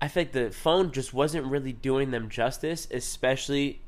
[0.00, 3.80] I think the phone just wasn't really doing them justice, especially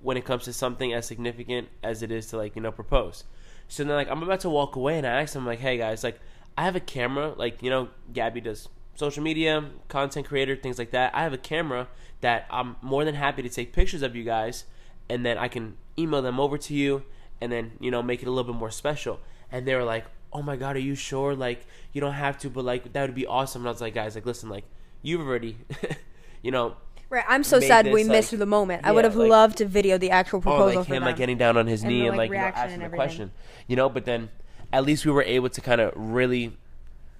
[0.00, 3.24] when it comes to something as significant as it is to like you know propose.
[3.68, 6.02] So then like I'm about to walk away, and I ask them like, hey guys,
[6.02, 6.20] like
[6.56, 10.92] I have a camera, like you know Gabby does social media, content creator, things like
[10.92, 11.14] that.
[11.14, 11.88] I have a camera
[12.20, 14.64] that I'm more than happy to take pictures of you guys,
[15.08, 17.02] and then I can email them over to you,
[17.40, 19.20] and then you know make it a little bit more special.
[19.52, 21.34] And they were like, oh my god, are you sure?
[21.34, 23.62] Like you don't have to, but like that would be awesome.
[23.62, 24.64] And I was like, guys, like listen, like
[25.02, 25.56] you've already,
[26.42, 26.76] you know,
[27.10, 27.24] Right.
[27.28, 28.84] I'm so sad we this, missed the moment.
[28.84, 30.72] I would have like- loved to video the actual proposal.
[30.72, 32.38] oh, like for him like getting down on his And knee the, and like, like
[32.38, 33.30] you know, asking the question,
[33.68, 33.88] you know.
[33.88, 34.30] But then
[34.72, 36.56] at least we were able to kind of really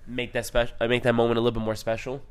[0.07, 2.23] make that special, uh, make that moment a little bit more special.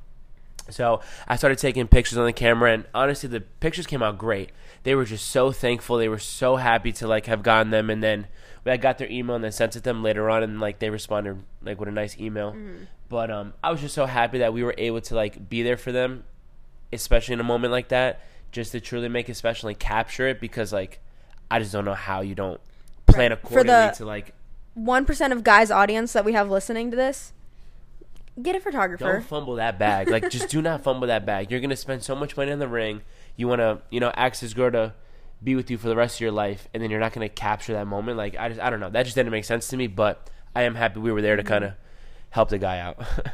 [0.70, 4.50] So I started taking pictures on the camera, and honestly, the pictures came out great.
[4.84, 5.98] They were just so thankful.
[5.98, 8.28] They were so happy to like have gotten them, and then
[8.66, 10.90] I got their email and then sent it to them later on, and like they
[10.90, 12.52] responded like with a nice email.
[12.52, 12.84] Mm-hmm.
[13.10, 15.78] But um, I was just so happy that we were able to like be there
[15.78, 16.24] for them,
[16.92, 18.22] especially in a moment like that,
[18.52, 20.40] just to truly make it special and capture it.
[20.42, 21.00] Because like,
[21.50, 22.60] I just don't know how you don't
[23.06, 23.40] plan Right.
[23.40, 24.34] For accordingly the- to like
[24.74, 27.32] One percent of guys' audience that we have listening to this,
[28.42, 29.04] get a photographer.
[29.14, 30.10] Don't fumble that bag.
[30.10, 31.52] Like, just do not fumble that bag.
[31.52, 33.02] You're gonna spend so much money on the ring.
[33.36, 34.94] You wanna, you know, ask this girl to
[35.44, 37.74] be with you for the rest of your life, and then you're not gonna capture
[37.74, 38.18] that moment.
[38.18, 38.90] Like, I just, I don't know.
[38.90, 39.88] That just didn't make sense to me.
[39.88, 41.52] But I am happy we were there to mm-hmm.
[41.52, 41.74] kind of
[42.30, 42.98] help the guy out.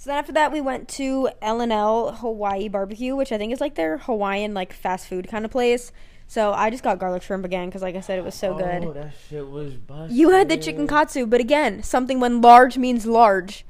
[0.00, 3.52] So then after that, we went to L and L Hawaii Barbecue, which I think
[3.52, 5.92] is like their Hawaiian like fast food kind of place.
[6.26, 8.58] So I just got garlic shrimp again because, like I said, it was so oh,
[8.58, 8.84] good.
[8.84, 10.16] Oh, that shit was busted.
[10.16, 13.66] You had the chicken katsu, but again, something when large means large.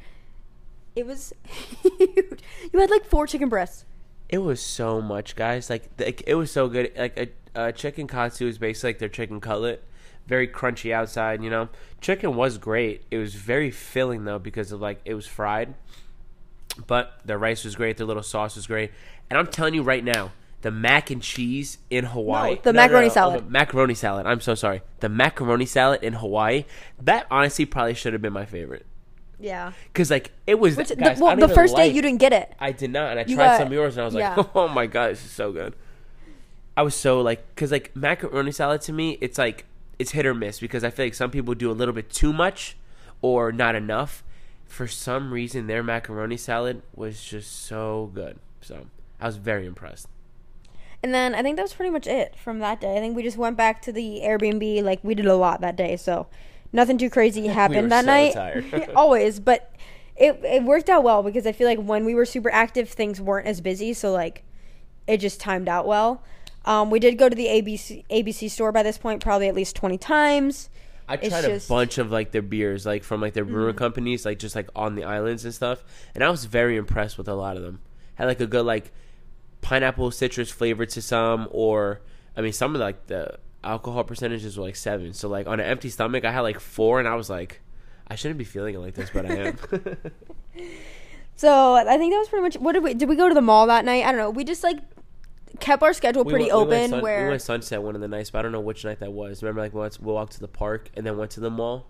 [0.95, 2.43] It was huge.
[2.73, 3.85] You had like four chicken breasts.
[4.31, 5.69] It was so much, guys.
[5.69, 6.93] Like, the, it was so good.
[6.97, 9.83] Like a, a chicken katsu is basically like their chicken cutlet,
[10.27, 11.43] very crunchy outside.
[11.43, 11.69] You know,
[12.01, 13.03] chicken was great.
[13.11, 15.75] It was very filling though because of like it was fried,
[16.87, 17.97] but the rice was great.
[17.97, 18.93] The little sauce was great,
[19.29, 20.33] and I'm telling you right now.
[20.63, 22.59] The mac and cheese in Hawaii.
[22.63, 23.37] the macaroni oh, salad.
[23.41, 24.27] Oh, the macaroni salad.
[24.27, 24.83] I'm so sorry.
[24.99, 26.67] The macaroni salad in Hawaii.
[27.01, 28.85] That honestly probably should have been my favorite.
[29.41, 29.73] Yeah.
[29.95, 30.77] Cause like it was.
[30.77, 32.53] Which, guys, the, well, the first day you didn't get it.
[32.59, 34.47] I did not, and I You tried got- some of yours, and I was like,
[34.55, 35.75] "Oh my god, this is so good."
[36.77, 39.65] I was so like, cause like macaroni salad to me, it's like
[39.99, 42.33] it's hit or miss because I feel like some people do a little bit too
[42.33, 42.77] much
[43.23, 44.23] or not enough.
[44.67, 48.39] For some reason, their macaroni salad was just so good.
[48.61, 48.87] So
[49.21, 50.07] I was very impressed.
[51.03, 52.97] And then I think that was pretty much it from that day.
[52.97, 54.83] I think we just went back to the Airbnb.
[54.83, 56.29] Like we did a lot that day, so
[56.73, 58.89] nothing too crazy happened were that so night.
[58.97, 59.73] Always, but
[60.17, 63.21] it it worked out well because I feel like when we were super active, things
[63.21, 63.93] weren't as busy.
[63.95, 64.45] So like
[65.07, 66.23] it just timed out well.
[66.67, 69.75] Um, we did go to the ABC ABC store by this point, probably at least
[69.77, 70.69] twenty times.
[71.09, 73.73] I It's tried just- a bunch of like their beers, like from like their brewer
[73.73, 75.83] companies, like just like on the islands and stuff,
[76.15, 77.81] and I was very impressed with a lot of them.
[78.15, 78.93] Had like a good like
[79.63, 82.01] pineapple citrus flavor to some, or
[82.37, 85.13] I mean, some of like the alcohol percentages were like seven.
[85.13, 87.61] So like on an empty stomach, I had like four, and I was like,
[88.09, 89.59] I shouldn't be feeling it like this, but I am.
[91.37, 92.57] So I think that was pretty much.
[92.59, 94.05] What did we did we go to the mall that night?
[94.05, 94.29] I don't know.
[94.31, 94.79] We just like
[95.59, 96.91] kept our schedule We pretty we went open.
[96.91, 99.01] sun- where we went sunset one of the nights, but I don't know which night
[99.01, 99.43] that was.
[99.43, 101.87] Remember, like we went- we walked to the park and then went to the mall.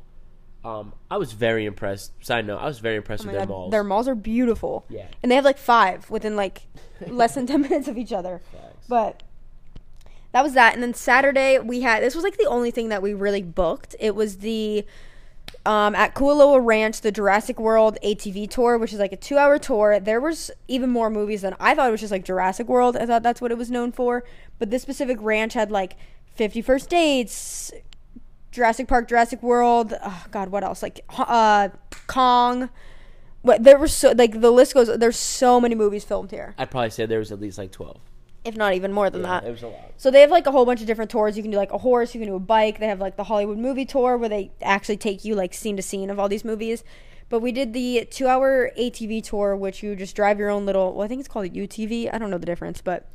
[0.64, 2.12] Um, I was very impressed.
[2.24, 3.70] Side note, I was very impressed Oh with their God, malls.
[3.72, 4.84] Their malls are beautiful.
[4.88, 5.06] Yeah.
[5.22, 6.62] And they have like five within like
[7.08, 8.42] less than 10 minutes of each other.
[8.88, 9.22] But
[10.32, 10.74] that was that.
[10.74, 13.96] And then Saturday, we had this was like the only thing that we really booked.
[13.98, 14.84] It was the
[15.66, 19.58] um, at Kualoa Ranch, the Jurassic World ATV tour, which is like a two hour
[19.58, 20.00] tour.
[20.00, 22.96] There was even more movies than I thought it was just like Jurassic World.
[22.96, 24.24] I thought that's what it was known for.
[24.58, 25.96] But this specific ranch had like
[26.34, 27.72] Fifty First Dates,
[28.52, 29.94] Jurassic Park, Jurassic World.
[30.02, 30.82] Oh, God, what else?
[30.82, 31.68] Like uh,
[32.06, 32.70] Kong.
[33.42, 34.98] What there were so like the list goes.
[34.98, 38.00] There's so many movies filmed here, I'd probably say there was at least like twelve.
[38.44, 39.44] If not even more than Yeah, that.
[39.48, 39.92] it was a lot.
[39.96, 41.36] So they have like a whole bunch of different tours.
[41.36, 42.78] You can do like a horse, you can do a bike.
[42.80, 45.82] They have like the Hollywood movie tour where they actually take you like scene to
[45.82, 46.82] scene of all these movies.
[47.28, 50.94] But we did the two hour ATV tour, which you just drive your own little,
[50.94, 52.12] well, I think it's called a UTV.
[52.12, 53.06] I don't know the difference, but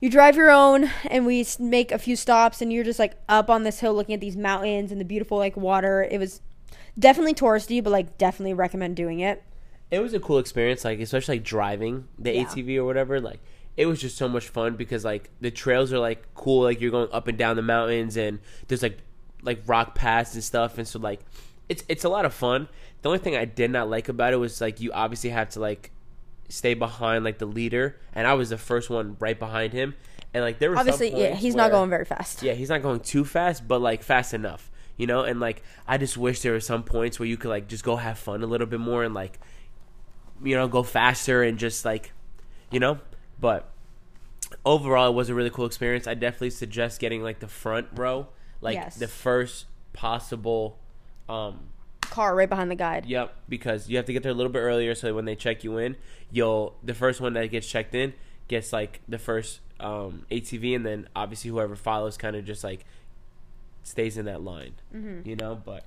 [0.00, 3.50] you drive your own and we make a few stops and you're just like up
[3.50, 6.06] on this hill looking at these mountains and the beautiful like water.
[6.08, 6.40] It was
[6.96, 9.42] definitely touristy, but like definitely recommend doing it.
[9.90, 12.44] It was a cool experience, like especially like driving the Yeah.
[12.44, 13.20] ATV or whatever.
[13.20, 13.40] Like
[13.78, 16.90] it was just so much fun because like the trails are like cool, like you're
[16.90, 18.98] going up and down the mountains and there's like
[19.42, 21.20] like rock paths and stuff, and so like
[21.68, 22.68] it's it's a lot of fun.
[23.02, 25.60] The only thing I did not like about it was like you obviously have to
[25.60, 25.92] like
[26.48, 29.94] stay behind like the leader, and I was the first one right behind him,
[30.34, 32.42] and like there was Obviously, yeah, he's not going very fast.
[32.42, 35.22] yeah, he's not going too fast, but like fast enough, you know.
[35.22, 37.94] And like, I just wish there were some points where you could like just go
[37.94, 39.38] have fun a little bit more and like,
[40.42, 42.12] you know, go faster and just like,
[42.72, 42.98] you know.
[43.40, 43.70] But
[44.64, 46.06] overall, it was a really cool experience.
[46.06, 48.28] I definitely suggest getting like the front row,
[48.60, 48.96] like Yes.
[48.96, 50.78] the first possible.
[51.28, 51.68] um
[52.00, 53.04] Car right behind the guide.
[53.04, 55.36] Yep, because you have to get there a little bit earlier, so that when they
[55.36, 55.94] check you in,
[56.30, 58.14] you'll the first one that gets checked in
[58.48, 62.86] gets like the first um, ATV, and then obviously whoever follows kind of just like
[63.82, 65.28] stays in that line, Mm-hmm.
[65.28, 65.54] you know.
[65.54, 65.84] But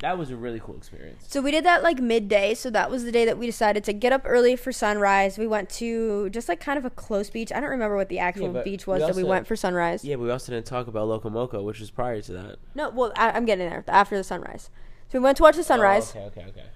[0.00, 1.24] that was a really cool experience.
[1.26, 2.54] So we did that like midday.
[2.54, 5.38] So that was the day that we decided to get up early for sunrise.
[5.38, 7.50] We went to just like kind of a close beach.
[7.52, 9.56] I don't remember what the actual but beach was we that we also- went for
[9.56, 10.04] sunrise.
[10.04, 12.56] Yeah, we also didn't talk about Loco Moco, which was prior to that.
[12.74, 14.70] No, well, I, I'm getting there after the sunrise.
[15.10, 16.14] So we went to watch the sunrise.
[16.14, 16.66] Oh, okay, okay, okay.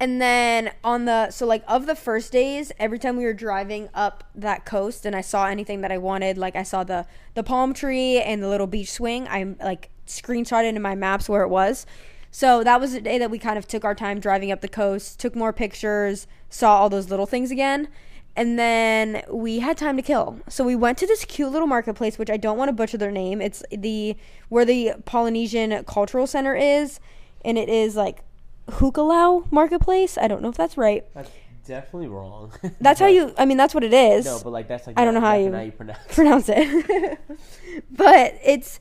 [0.00, 3.88] And then on the so like of the first days, every time we were driving
[3.94, 7.42] up that coast and I saw anything that I wanted, like I saw the the
[7.42, 11.48] palm tree and the little beach swing, I like screenshotted in my maps where it
[11.48, 11.84] was.
[12.30, 14.68] So that was the day that we kind of took our time driving up the
[14.68, 17.88] coast, took more pictures, saw all those little things again.
[18.36, 20.38] And then we had time to kill.
[20.48, 23.10] So we went to this cute little marketplace, which I don't want to butcher their
[23.10, 23.40] name.
[23.40, 24.16] It's the
[24.48, 27.00] where the Polynesian Cultural Center is,
[27.44, 28.20] and it is like
[28.68, 30.16] Hukalau Marketplace.
[30.16, 31.04] I don't know if that's right.
[31.14, 31.30] That's
[31.66, 32.52] definitely wrong.
[32.80, 33.34] That's how you.
[33.36, 34.24] I mean, that's what it is.
[34.24, 36.14] No, but like that's like I don't know how that's you- pronounce.
[36.14, 37.18] pronounce it.
[37.90, 38.78] but it's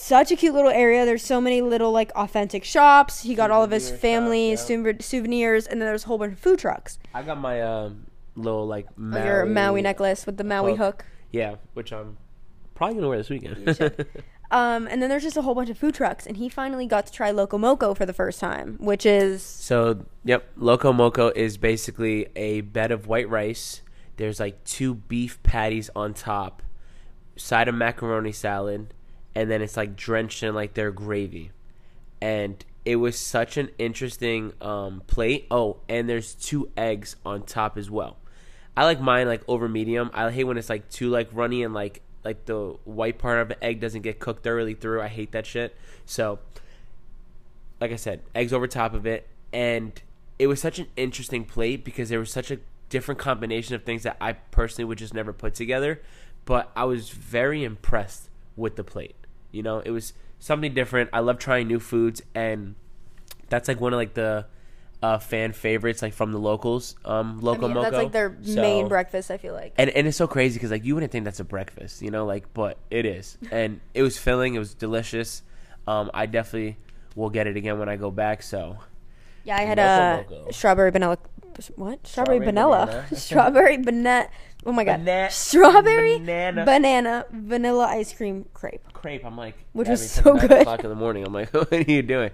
[0.00, 1.04] such a cute little area.
[1.04, 3.22] There's so many little like authentic shops.
[3.22, 4.76] He got all of his family shops, yeah.
[4.76, 6.98] souvenir- souvenirs, and then there's a whole bunch of food trucks.
[7.14, 11.04] I got my um, little like Maui, Oh, Your Maui necklace with the Maui hook.
[11.30, 12.16] Yeah, which I'm
[12.74, 14.06] probably gonna wear this weekend.
[14.52, 17.06] Um, and then there's just a whole bunch of food trucks, and he finally got
[17.06, 21.56] to try Loco Moco for the first time, which is So, yep, Loco Moco is
[21.56, 23.82] basically a bed of white rice.
[24.16, 26.64] There's like two beef patties on top,
[27.36, 28.92] side of macaroni salad,
[29.34, 31.50] and then it's like drenched in like their gravy,
[32.20, 35.46] and it was such an interesting um, plate.
[35.50, 38.16] Oh, and there's two eggs on top as well.
[38.76, 40.10] I like mine like over medium.
[40.14, 43.48] I hate when it's like too like runny and like like the white part of
[43.48, 45.02] the egg doesn't get cooked thoroughly through.
[45.02, 45.76] I hate that shit.
[46.06, 46.38] So,
[47.80, 50.00] like I said, eggs over top of it, and
[50.38, 52.58] it was such an interesting plate because there was such a
[52.88, 56.00] different combination of things that I personally would just never put together.
[56.44, 59.14] But I was very impressed with the plate.
[59.52, 61.10] You know, it was something different.
[61.12, 62.74] I love trying new foods, and
[63.48, 64.46] that's like one of like the
[65.02, 66.94] uh, fan favorites, like from the locals.
[67.04, 67.90] Um, I local mean, moco.
[67.90, 69.30] that's like their So- main breakfast.
[69.30, 69.72] I feel like.
[69.76, 72.26] and and it's so crazy because like you wouldn't think that's a breakfast, you know,
[72.26, 74.54] like but it is, and it was filling.
[74.54, 75.42] It was delicious.
[75.86, 76.76] Um, I definitely
[77.16, 78.42] will get it again when I go back.
[78.42, 78.78] So
[79.44, 80.50] Yeah, I had Loco a Moco.
[80.52, 81.18] strawberry vanilla.
[81.76, 82.06] What?
[82.06, 82.86] Strawberry, Strawberry vanilla.
[82.86, 83.06] banana.
[83.16, 84.28] strawberry banana.
[84.66, 85.04] Oh my god.
[85.04, 86.64] Bana- strawberry banana.
[86.64, 88.92] banana vanilla ice cream crepe.
[88.92, 90.50] crepe, I'm like, Which was so good.
[90.52, 92.30] O'clock in the morning, I'm like, what are you doing?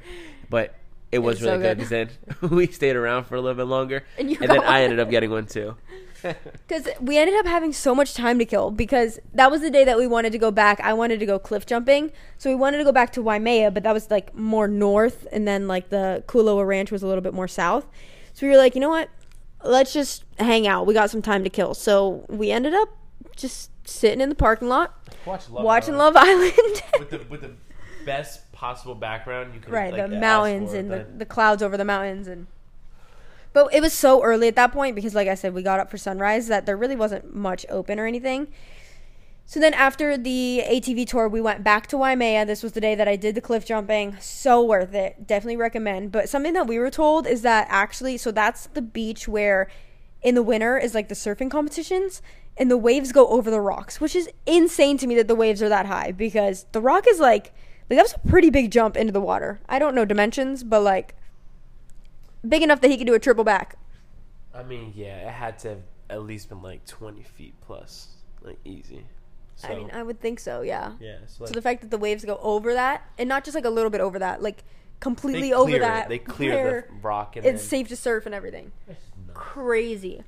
[0.50, 0.74] But
[1.12, 3.66] it was was really so good because then we stayed around for a little bit
[3.68, 5.76] longer, And and, then got I ended up getting one too.
[6.22, 9.84] Because we ended up having so much time to kill because that was the day
[9.84, 10.80] that we wanted to go back.
[10.80, 12.10] I wanted to go cliff jumping.
[12.38, 15.26] So we wanted to go back to Waimea, but that was like more north.
[15.30, 17.86] And then like the Kualoa Ranch was a little bit more south.
[18.32, 19.08] So we were like, you know what?
[19.66, 20.86] Let's just hang out.
[20.86, 21.74] We got some time to kill.
[21.74, 22.88] So we ended up
[23.36, 24.94] just sitting in the parking lot
[25.24, 26.52] Watch watching Love Island.
[26.98, 27.52] with the with the
[28.04, 31.62] best possible background you could right, like, the ask mountains for, and the, the clouds
[31.62, 32.46] over the mountains and
[33.52, 35.90] but it was so early at that point because like i said we got up
[35.90, 38.46] for sunrise that there really wasn't much open or anything
[39.48, 42.44] so then after the atv tour we went back to waimea.
[42.44, 44.16] This was the day that i did the cliff jumping.
[44.20, 45.26] So worth it.
[45.26, 46.10] Definitely recommend.
[46.10, 49.68] But something that we were told is that actually so that's the beach where
[50.20, 52.20] in the winter is like the surfing competitions
[52.56, 55.62] and the waves go over the rocks which is insane to me that the waves
[55.62, 57.54] are that high because the rock is like
[57.88, 59.60] like that was a pretty big jump into the water.
[59.68, 61.14] I don't know dimensions but like
[62.46, 63.78] big enough that he could do a triple back.
[64.54, 68.08] I mean, yeah, it had to have at least been like 20 feet plus,
[68.42, 69.04] like easy.
[69.56, 71.98] So, i mean i would think so yeah yeah, so, so the fact that the
[71.98, 74.62] waves go over that and not just like a little bit over that like
[75.00, 75.80] completely over it.
[75.80, 78.72] that They clear the rock and it's then, safe to surf and everything
[79.32, 80.22] crazy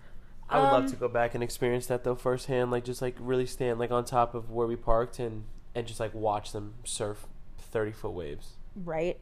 [0.51, 3.14] I would um, love to go back and experience that though firsthand, like just like
[3.18, 6.74] really stand like on top of where we parked and and just like watch them
[6.85, 7.26] surf
[7.59, 8.53] 30 foot waves.
[8.74, 9.18] right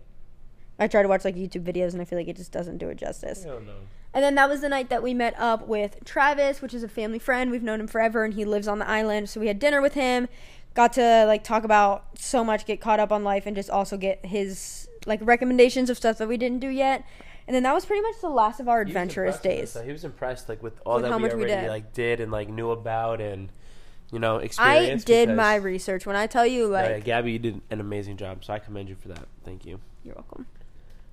[0.79, 2.89] i try to watch like youtube videos and i feel like it just doesn't do
[2.91, 3.73] it justice I don't know.
[4.17, 6.89] And then that was the night that we met up with Travis, which is a
[6.89, 7.51] family friend.
[7.51, 9.29] We've known him forever and he lives on the island.
[9.29, 10.27] So we had dinner with him,
[10.73, 13.99] got to like talk about so much, get caught up on life and just also
[13.99, 17.05] get his like recommendations of stuff that we didn't do yet.
[17.47, 19.53] And then that was pretty much the last of our He was adventurous impressed with
[19.53, 19.73] us, days.
[19.75, 19.85] though.
[19.87, 21.69] He was impressed like with all With that how we much we already did.
[21.69, 23.51] like did and like knew about and
[24.11, 24.61] you know experienced.
[24.61, 25.07] I experienced.
[25.07, 26.07] did because- my research.
[26.07, 28.89] When I tell you, like, yeah, Gabby, you did an amazing job, so I commend
[28.89, 29.27] you for that.
[29.45, 29.79] Thank you.
[30.03, 30.47] you're welcome.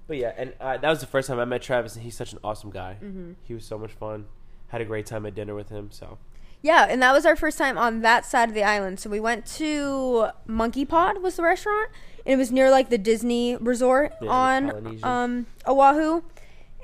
[0.07, 2.33] But yeah, and uh, that was the first time I met Travis, and he's such
[2.33, 2.97] an awesome guy.
[3.03, 3.33] Mm-hmm.
[3.43, 4.25] He was so much fun.
[4.67, 5.89] Had a great time at dinner with him.
[5.91, 6.17] So
[6.61, 8.99] Yeah, and that was our first time on that side of the island.
[8.99, 11.89] So we went to Monkey Pod was the restaurant,
[12.25, 16.23] and it was near like the Disney resort Yeah, on um Oahu.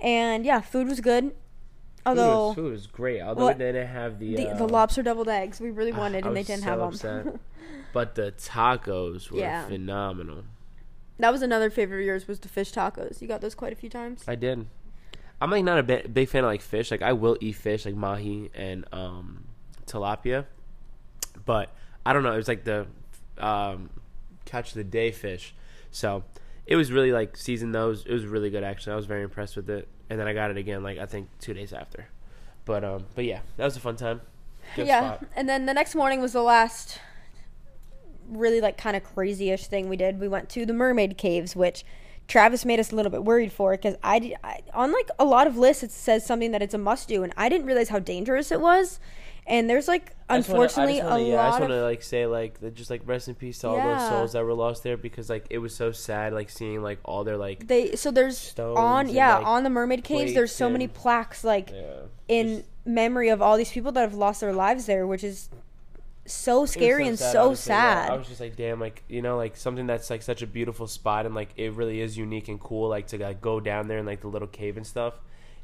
[0.01, 1.35] And yeah, food was good.
[2.05, 3.21] Although food was, great.
[3.21, 6.23] Although What- we didn't have the the, uh, the lobster deviled eggs we really wanted,
[6.23, 7.39] I and they didn't so have them.
[7.93, 9.65] but the tacos were Yeah.
[9.67, 10.43] phenomenal.
[11.19, 13.21] That was another favorite of yours was the fish tacos.
[13.21, 14.23] You got those quite a few times.
[14.27, 14.65] I did.
[15.41, 16.91] I'm like not a big, big fan of like fish.
[16.91, 19.45] Like I will eat fish, like mahi and um,
[19.85, 20.45] tilapia,
[21.45, 21.73] but
[22.05, 22.33] I don't know.
[22.33, 22.87] It was like the
[23.37, 23.89] um,
[24.45, 25.53] catch of the day fish,
[25.91, 26.23] so
[26.65, 28.05] it was really like seasoned those.
[28.05, 28.93] It was really good actually.
[28.93, 31.29] I was very impressed with it, and then I got it again like I think
[31.39, 32.07] two days after.
[32.65, 34.21] But um, but yeah, that was a fun time.
[34.75, 35.25] Good yeah, spot.
[35.35, 36.99] and then the next morning was the last
[38.29, 40.19] really like kind of crazy-ish thing we did.
[40.19, 41.83] We went to the mermaid caves, which
[42.27, 45.25] Travis made us a little bit worried for because I, did- I on like a
[45.25, 47.89] lot of lists it says something that it's a must do, and I didn't realize
[47.89, 48.99] how dangerous it was.
[49.47, 51.71] And there's like I just wanna- unfortunately I just wanna, a yeah, I just want
[51.71, 54.53] to like say like just like rest in peace to all those souls that were
[54.53, 57.95] lost there because like it was so sad like seeing like all their like they
[57.95, 61.71] so there's on and, yeah like, on the mermaid caves there's so many plaques like
[61.71, 62.01] yeah.
[62.27, 65.49] in Just- memory of all these people that have lost their lives there, which is
[66.29, 67.71] so It scary and so honestly.
[67.71, 68.11] Yeah, sad.
[68.11, 70.87] I was just like, damn, like you know, like something that's like such a beautiful
[70.87, 73.97] spot and like it really is unique and cool, like to like go down there
[73.97, 75.15] and like the little cave and stuff.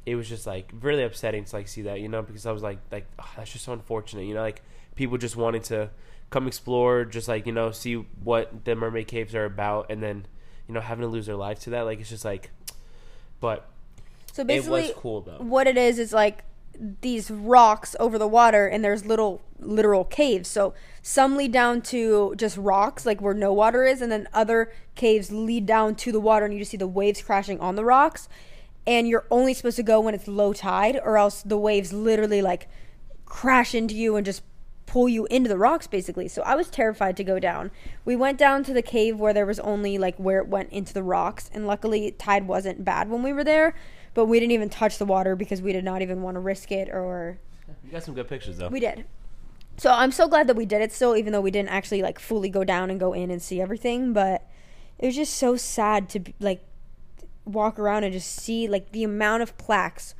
[0.05, 2.63] It was just like really upsetting to like see that, you know, because I was
[2.63, 4.61] like, like oh, that's just so unfortunate, you know, like
[4.95, 5.89] people just wanting to
[6.29, 10.25] come explore, just like you know, see what the mermaid caves are about, and then
[10.67, 12.51] you know having to lose their life to that, like it's just like,
[13.39, 13.67] but
[14.31, 15.37] so it basically, was cool though.
[15.39, 16.43] what it is is like
[17.01, 20.49] these rocks over the water and there's little literal caves.
[20.49, 24.71] So some lead down to just rocks, like where no water is, and then other
[24.95, 27.85] caves lead down to the water and you just see the waves crashing on the
[27.85, 28.27] rocks.
[28.87, 32.41] And you're only supposed to go when it's low tide, or else the waves literally
[32.41, 32.67] like
[33.25, 34.43] crash into you and just
[34.85, 36.27] pull you into the rocks basically.
[36.27, 37.71] So I was terrified to go down.
[38.05, 40.93] We went down to the cave where there was only like where it went into
[40.93, 43.75] the rocks and luckily tide wasn't bad when we were there,
[44.15, 46.71] but we didn't even touch the water because we did not even want to risk
[46.71, 47.37] it or
[47.83, 48.69] You got some good pictures though.
[48.69, 49.05] we did.
[49.77, 52.17] So I'm so glad that we did it still even though we didn't actually like
[52.17, 54.47] fully go down and go in and see everything, but
[54.97, 56.63] it was just so sad to like
[57.45, 60.15] walk around and just see like the amount of plaques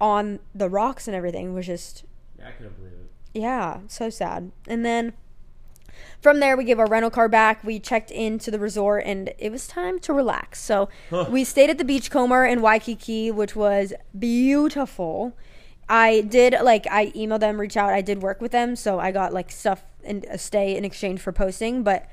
[0.00, 2.04] on the rocks and everything was just
[2.38, 3.10] Yeah, I couldn't believe it.
[3.40, 4.52] yeah, so sad.
[4.68, 5.14] And then
[6.20, 7.62] from there, we gave our rental car back.
[7.64, 10.60] We checked into the resort, and it was time to relax.
[10.60, 10.88] So
[11.30, 15.36] we stayed at the Beachcomber in Waikiki, which was beautiful.
[15.88, 17.92] I did like I emailed them, reach out.
[17.92, 21.20] I did work with them, so I got like stuff and a stay in exchange
[21.20, 21.82] for posting.
[21.82, 22.06] But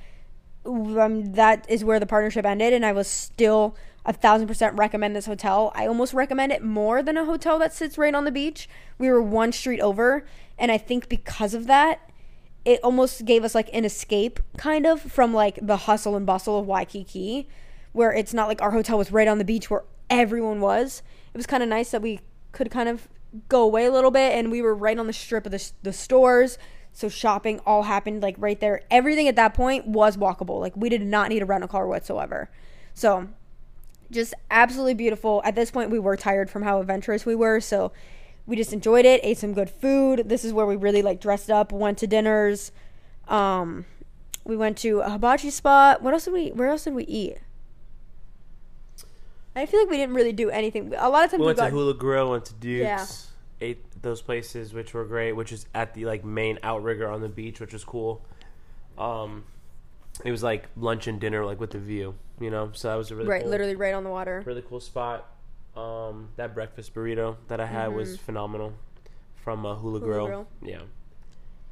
[0.65, 3.75] um, that is where the partnership ended, and I was still
[4.05, 5.71] a thousand percent recommend this hotel.
[5.75, 8.69] I almost recommend it more than a hotel that sits right on the beach.
[8.97, 10.25] We were one street over,
[10.57, 12.09] and I think because of that,
[12.65, 16.59] it almost gave us like an escape kind of from like the hustle and bustle
[16.59, 17.47] of Waikiki,
[17.93, 21.03] where it's not like our hotel was right on the beach where everyone was.
[21.33, 22.19] It was kind of nice that we
[22.51, 23.07] could kind of
[23.49, 25.93] go away a little bit, and we were right on the strip of the the
[25.93, 26.57] stores.
[26.91, 28.81] So shopping all happened like right there.
[28.89, 30.59] Everything at that point was walkable.
[30.59, 32.49] Like we did not need a rental car whatsoever.
[32.93, 33.27] So
[34.11, 35.41] just absolutely beautiful.
[35.43, 37.91] At this point, we were tired from how adventurous we were, so
[38.45, 39.21] we just enjoyed it.
[39.23, 40.29] Ate some good food.
[40.29, 41.71] This is where we really like dressed up.
[41.71, 42.71] Went to dinners.
[43.27, 43.85] Um,
[44.43, 46.01] we went to a hibachi spot.
[46.01, 46.49] What else did we?
[46.51, 47.37] Where else did we eat?
[49.55, 50.93] I feel like we didn't really do anything.
[50.97, 53.05] A lot of times We we, went got to Hula Grill, went to Duke's, Yeah.
[53.67, 57.29] ate those places which were great, which is at the like main outrigger on the
[57.29, 58.21] beach, which was cool.
[58.97, 59.45] Um,
[60.25, 62.71] it was like lunch and dinner, like with the view, you know.
[62.73, 64.43] So that was a really right, cool, literally right on the water.
[64.45, 65.25] really cool spot.
[65.75, 68.73] Um, that breakfast burrito that I had was phenomenal
[69.35, 70.05] from uh, Hula, Mm-hmm.
[70.05, 70.25] Hula Grill.
[70.27, 70.47] Grill.
[70.63, 70.81] Yeah,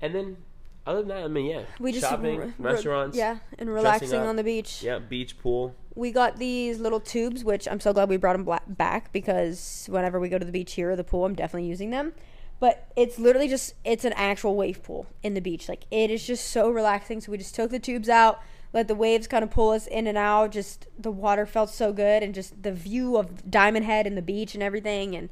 [0.02, 0.38] and then
[0.86, 4.36] other than that, I mean, yeah, We just shopping, re- restaurants, yeah, and relaxing on
[4.36, 4.84] the beach.
[4.84, 5.74] yeah, beach pool.
[5.96, 9.86] we got these little tubes, which I'm so glad we brought them bla- back because
[9.90, 12.12] whenever we go to the beach here or the pool, I'm definitely using them.
[12.60, 15.68] But it's literally just it's an actual wave pool in the beach.
[15.70, 17.20] Like it is just so relaxing.
[17.22, 18.42] So we just took the tubes out,
[18.74, 20.52] let the waves kind of pull us in and out.
[20.52, 24.22] Just the water felt so good, and just the view of Diamond Head and the
[24.22, 25.16] beach and everything.
[25.16, 25.30] And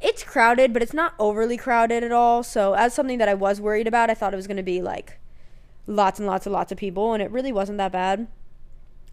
[0.00, 2.42] it's crowded, but it's not overly crowded at all.
[2.42, 4.80] So as something that I was worried about, I thought it was going to be
[4.80, 5.18] like
[5.86, 8.28] lots and lots and lots of people, and it really wasn't that bad.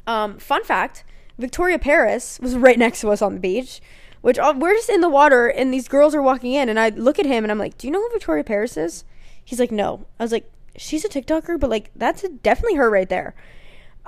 [0.05, 1.03] Um, fun fact:
[1.37, 3.81] Victoria Paris was right next to us on the beach,
[4.21, 6.89] which uh, we're just in the water, and these girls are walking in, and I
[6.89, 9.03] look at him, and I'm like, "Do you know who Victoria Paris is?"
[9.43, 13.09] He's like, "No." I was like, "She's a TikToker, but like that's definitely her right
[13.09, 13.33] there."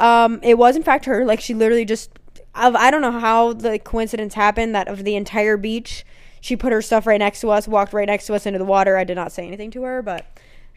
[0.04, 1.24] Um, it was in fact her.
[1.24, 2.12] Like she literally just,
[2.54, 6.06] I I don't know how the coincidence happened that of the entire beach,
[6.42, 8.66] she put her stuff right next to us, walked right next to us into the
[8.66, 8.98] water.
[8.98, 10.26] I did not say anything to her, but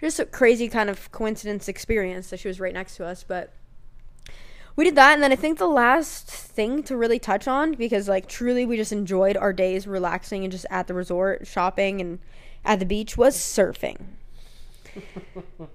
[0.00, 3.52] just a crazy kind of coincidence experience that she was right next to us, but
[4.76, 8.08] we did that and then i think the last thing to really touch on because
[8.08, 12.18] like truly we just enjoyed our days relaxing and just at the resort shopping and
[12.62, 14.04] at the beach was surfing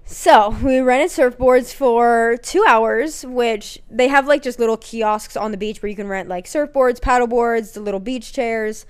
[0.04, 5.50] so we rented surfboards for two hours which they have like just little kiosks on
[5.50, 8.86] the beach where you can rent like surfboards paddleboards the little beach chairs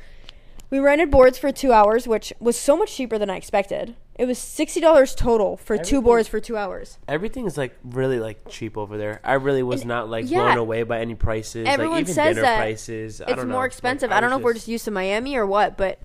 [0.70, 4.26] we rented boards for two hours which was so much cheaper than i expected it
[4.26, 8.76] was $60 total for two boards for two hours Everything is like really like cheap
[8.76, 9.20] over there.
[9.24, 10.42] I really was And- not like yeah.
[10.44, 11.66] blown away by any prices.
[11.66, 13.22] Everyone like even says dinner that prices.
[13.22, 13.54] I it's don't know.
[13.54, 14.12] more Like, expensive.
[14.12, 15.98] I I don't know was if we're just used to Miami or what, but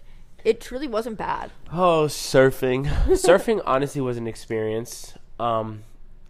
[0.47, 1.51] it truly wasn't bad.
[1.73, 2.85] Oh, surfing.
[3.07, 5.13] surfing honestly was an experience.
[5.41, 5.83] Um,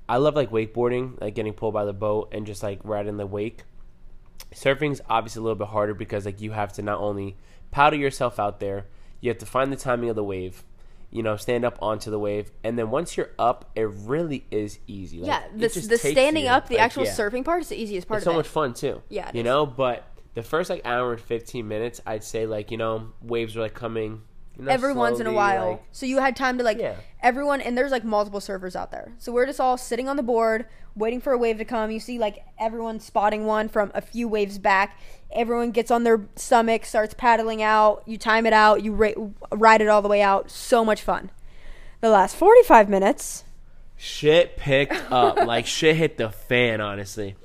[0.09, 3.27] I love like wakeboarding, like getting pulled by the boat and just like riding the
[3.27, 3.61] wake.
[4.51, 7.35] Surfing's obviously a little bit harder because like you have to not only
[7.69, 8.87] paddle yourself out there,
[9.21, 10.63] you have to find the timing of the wave,
[11.11, 14.79] you know, stand up onto the wave, and then once you're up, it really is
[14.87, 15.19] easy.
[15.19, 17.11] Like, yeah, the, the standing you, up, the like, actual yeah.
[17.11, 18.37] surfing part is the easiest part It's so it.
[18.37, 19.03] much fun too.
[19.09, 19.45] Yeah, you is.
[19.45, 20.07] know, but
[20.37, 23.73] the first like hour and fifteen minutes, I'd say like you know waves were like
[23.73, 24.21] coming.
[24.57, 25.71] You know, Every once in a while.
[25.71, 26.95] like- so you had time to like Yeah.
[27.21, 29.13] everyone and there's like multiple surfers out there.
[29.19, 30.65] So we're just all sitting on the board
[30.95, 31.91] waiting for a wave to come.
[31.91, 34.97] You see like everyone spotting one from a few waves back.
[35.31, 38.01] Everyone gets on their stomach, starts paddling out.
[38.07, 39.11] You time it out, you ra-
[39.51, 40.49] ride it all the way out.
[40.49, 41.29] So much fun.
[42.01, 43.43] The last 45 minutes
[43.95, 45.37] shit picked up.
[45.45, 47.35] like shit hit the fan, honestly.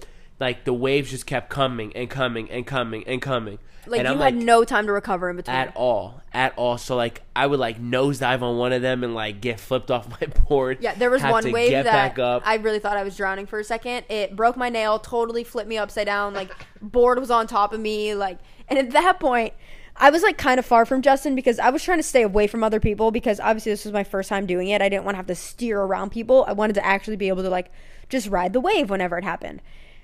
[0.40, 3.58] Like the waves just kept coming and coming and coming and coming.
[3.86, 5.56] Like and you I'm had like, no time to recover in between.
[5.56, 6.78] at all, at all.
[6.78, 10.08] So like I would like nosedive on one of them and like get flipped off
[10.08, 10.78] my board.
[10.80, 12.42] Yeah, there was one wave that back up.
[12.44, 14.04] I really thought I was drowning for a second.
[14.08, 16.32] It broke my nail, totally flipped me upside down.
[16.32, 19.52] Like board was on top of me, like, and at that point,
[19.96, 22.46] I was like kind of far from Justin because I was trying to stay away
[22.46, 24.80] from other people because obviously this was my first time doing it.
[24.80, 26.44] I didn't want to have to steer around people.
[26.46, 27.70] I wanted to actually be able to like
[28.08, 29.60] just ride the wave whenever it happened.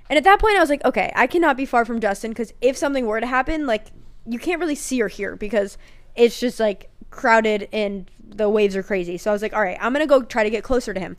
[0.09, 2.53] And at that point, I was like, okay, I cannot be far from Justin because
[2.61, 3.89] if something were to happen, like
[4.27, 5.77] you can't really see or hear because
[6.15, 9.19] it's just like crowded and the waves are crazy.
[9.19, 11.17] So I was like, all right, I'm gonna go try to get closer to him.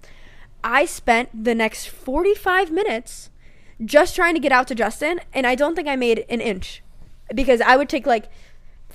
[0.63, 3.29] I spent the next 45 minutes
[3.85, 6.83] just trying to get out to Justin, and I don't think I made an inch
[7.33, 8.29] because I would take like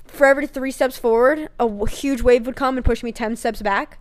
[0.07, 3.63] for every three steps forward, a huge wave would come and push me 10 steps
[3.63, 3.99] back.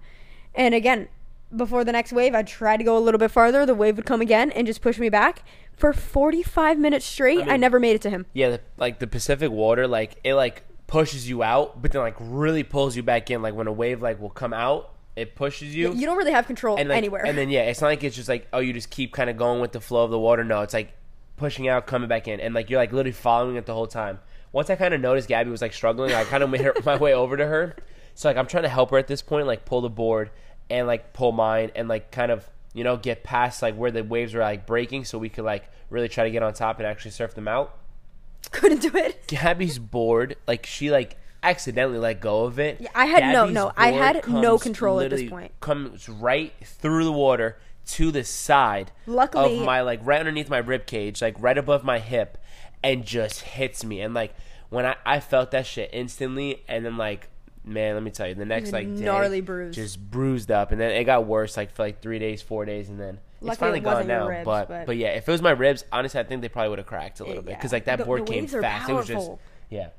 [0.53, 1.07] And again,
[1.55, 3.65] before the next wave, I'd try to go a little bit farther.
[3.65, 5.43] The wave would come again and just push me back.
[5.75, 8.25] For 45 minutes straight, I, mean- never made it to him.
[8.33, 12.15] yeah, the, like the Pacific water, like it like pushes you out, but then like
[12.19, 13.41] really pulls you back in.
[13.41, 15.93] Like when a wave like will come out, it pushes you.
[15.93, 17.25] You don't really have control and like, anywhere.
[17.25, 19.37] And then yeah, it's not like it's just like oh, you just keep kind of
[19.37, 20.43] going with the flow of the water.
[20.43, 20.93] No, it's like
[21.37, 24.19] pushing out, coming back in, and like you're like literally following it the whole time.
[24.51, 26.95] Once I kind of noticed Gabby was like struggling, I kind of made her, my
[26.97, 27.75] way over to her.
[28.13, 30.29] So like I'm trying to help her at this point, like pull the board
[30.69, 34.03] and like pull mine and like kind of you know get past like where the
[34.03, 36.87] waves were like breaking, so we could like really try to get on top and
[36.87, 37.77] actually surf them out.
[38.51, 39.23] Couldn't do it.
[39.27, 42.77] Gabby's board, like she like accidentally let go of it.
[42.79, 45.51] Yeah, I had no- Gabby's no, I had no control at this point.
[45.59, 50.57] Comes right through the water to the side Luckily- of my like right underneath my
[50.59, 52.37] rib cage, like right above my hip,
[52.83, 54.01] and just hits me.
[54.01, 54.33] And like
[54.69, 57.29] when I I felt that shit instantly, and then like.
[57.65, 59.73] Man, let me tell you, the next like day, gnarly bruise.
[59.75, 62.89] just bruised up, and then it got worse like for like three days, four days,
[62.89, 64.27] and then it's finally it gone now.
[64.27, 66.69] ribs, but, but- but yeah, if it was my ribs, honestly, I think they probably
[66.69, 68.89] would have cracked a little bit because like that The- board the came fast.
[68.89, 69.31] It was just
[69.69, 69.89] yeah,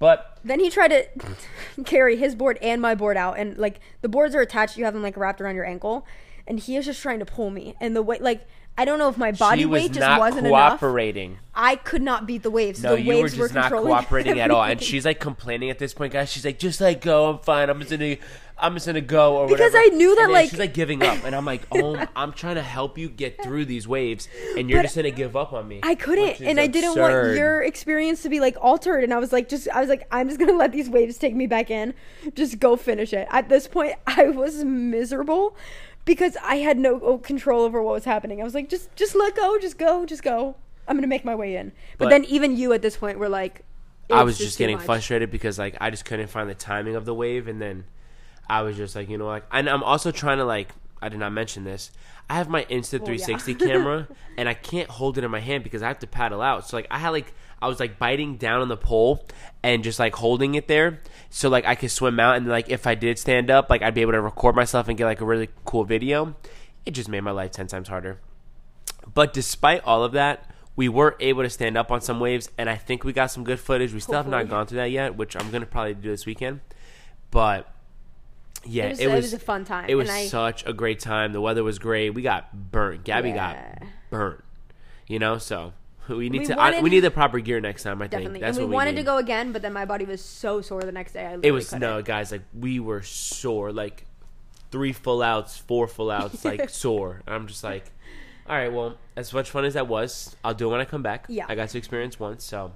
[0.00, 1.06] but Then he tried to
[1.84, 4.76] carry his board and my board out, and like the boards are attached.
[4.76, 6.04] You have them like wrapped around your ankle,
[6.46, 7.76] and he is just trying to pull me.
[7.80, 8.46] And the way like
[8.76, 10.80] I don't know if my body was weight just not wasn't enough.
[10.80, 11.38] cooperating.
[11.54, 12.82] I could not beat the waves.
[12.82, 14.62] No, the you were just not controlling cooperating at all.
[14.72, 16.32] And she's like complaining at this point, guys.
[16.32, 17.28] She's like, just like go.
[17.30, 17.68] I'm fine.
[17.68, 18.16] I'm just gonna,
[18.56, 19.78] I'm just gonna go or Because whatever.
[19.78, 22.62] I knew that, like- she's like giving up, and I'm like, oh, I'm trying to
[22.62, 25.80] help you get through these waves, and you're just gonna give up on me.
[25.82, 29.04] I couldn't, and I didn't want your experience to be like altered.
[29.04, 31.34] And I was like, just I was like, I'm just gonna let these waves take
[31.34, 31.92] me back in.
[32.34, 33.28] Just go finish it.
[33.30, 35.56] At this point, I was miserable
[36.04, 38.40] because I had no oh, control over what was happening.
[38.40, 40.56] I was like, just just let go, just go, just go.
[40.88, 41.72] I'm gonna make my way in.
[41.98, 43.64] But, But- then even you at this point were like,
[44.10, 44.84] I was just, getting much.
[44.84, 47.84] frustrated because like I just couldn't find the timing of the wave, and then
[48.48, 50.68] I was just like, you know, like, and I'm also trying to like,
[51.00, 51.90] I did not mention this.
[52.28, 55.82] I have my Insta 360 camera, and I can't hold it in my hand because
[55.82, 56.68] I have to paddle out.
[56.68, 57.32] So like, I had like,
[57.62, 59.26] I was like biting down on the pole
[59.62, 61.00] and just like holding it there,
[61.30, 63.94] so like I could swim out, and like if I did stand up, like I'd
[63.94, 66.34] be able to record myself and get like a really cool video.
[66.84, 68.18] It just made my life ten times harder.
[69.14, 72.68] But despite all of that, we were able to stand up on some waves, and
[72.68, 73.92] I think we got some good footage.
[73.92, 76.60] We still have not gone through that yet, which I'm gonna probably do this weekend.
[77.30, 77.68] But
[78.64, 81.32] yeah, It was- it was a fun time, It was I- such a great time.
[81.32, 82.10] The weather was great.
[82.10, 83.04] We got burnt.
[83.04, 83.34] Gabby Yeah.
[83.78, 84.44] got burnt.
[85.06, 85.72] You know, so
[86.16, 86.60] we need We to.
[86.60, 88.00] I, we need the proper gear next time.
[88.02, 88.34] I Definitely.
[88.40, 90.60] think that's and we what wanted to go again, but then my body was so
[90.60, 91.26] sore the next day.
[91.26, 92.32] I It was no guys.
[92.32, 93.72] Like we were sore.
[93.72, 94.06] Like
[94.70, 97.22] three full outs, four full outs, like sore.
[97.26, 97.90] I'm just like,
[98.48, 98.72] all right.
[98.72, 101.26] Well, as much fun as that was, I'll do it when I come back.
[101.28, 101.46] Yeah.
[101.48, 102.44] I got to experience once.
[102.44, 102.72] So,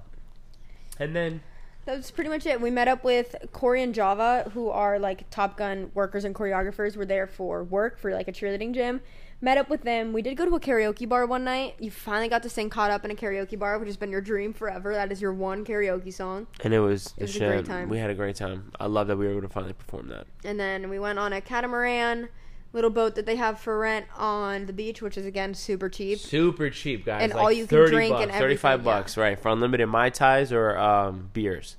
[0.99, 1.41] and then
[1.85, 2.61] That was pretty much it.
[2.61, 6.95] We met up with Corey and Java, who are like Top Gun workers and choreographers.
[6.95, 9.01] We're there for work for like a cheerleading gym.
[9.39, 10.13] Met up with them.
[10.13, 11.75] We did go to a karaoke bar one night.
[11.79, 14.21] You finally got to sing "Caught Up" in a karaoke bar, which has been your
[14.21, 14.93] dream forever.
[14.93, 16.47] That is your one karaoke song.
[16.63, 17.47] and it was the was a shit.
[17.49, 17.87] great time.
[17.87, 18.71] We had a great time.
[18.79, 20.25] I love that we were able to finally perform that.
[20.43, 22.29] And then we went on a catamaran,
[22.73, 26.17] little boat that they have for rent on the beach, which is again super cheap.
[26.17, 27.21] Super cheap, guys.
[27.21, 28.83] And like all you can drink bucks, and thirty-five yeah.
[28.85, 29.39] bucks, right?
[29.39, 31.75] For unlimited mai tais or um, beers.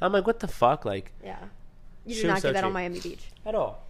[0.00, 1.36] I'm like, what the fuck, like Yeah,
[2.06, 2.72] you She did was not so get that on.
[2.72, 3.24] Miami Beach.
[3.44, 3.84] at all.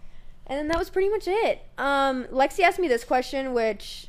[0.51, 1.61] And then that was pretty much it.
[1.77, 4.07] Um, Lexi asked me this question, which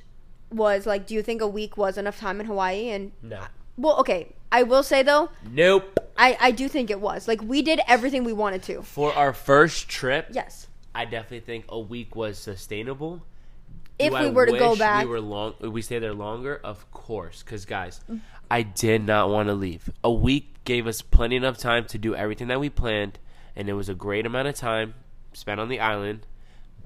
[0.50, 3.44] was like, "Do you think a week was enough time in Hawaii?" And No,
[3.76, 6.00] well, okay, I will say though, nope.
[6.18, 7.28] I I do think it was.
[7.28, 8.82] Like we did everything we wanted to.
[8.82, 10.66] For our first trip, Yes.
[10.92, 13.22] I definitely think a week was sustainable.
[14.00, 15.54] If we I were to go back, we were long.
[15.60, 17.44] We stay there longer, of course.
[17.44, 18.00] Because guys,
[18.50, 19.88] I did not want to leave.
[20.02, 23.20] A week gave us plenty enough time to do everything that we planned,
[23.54, 24.94] and it was a great amount of time
[25.32, 26.26] spent on the island.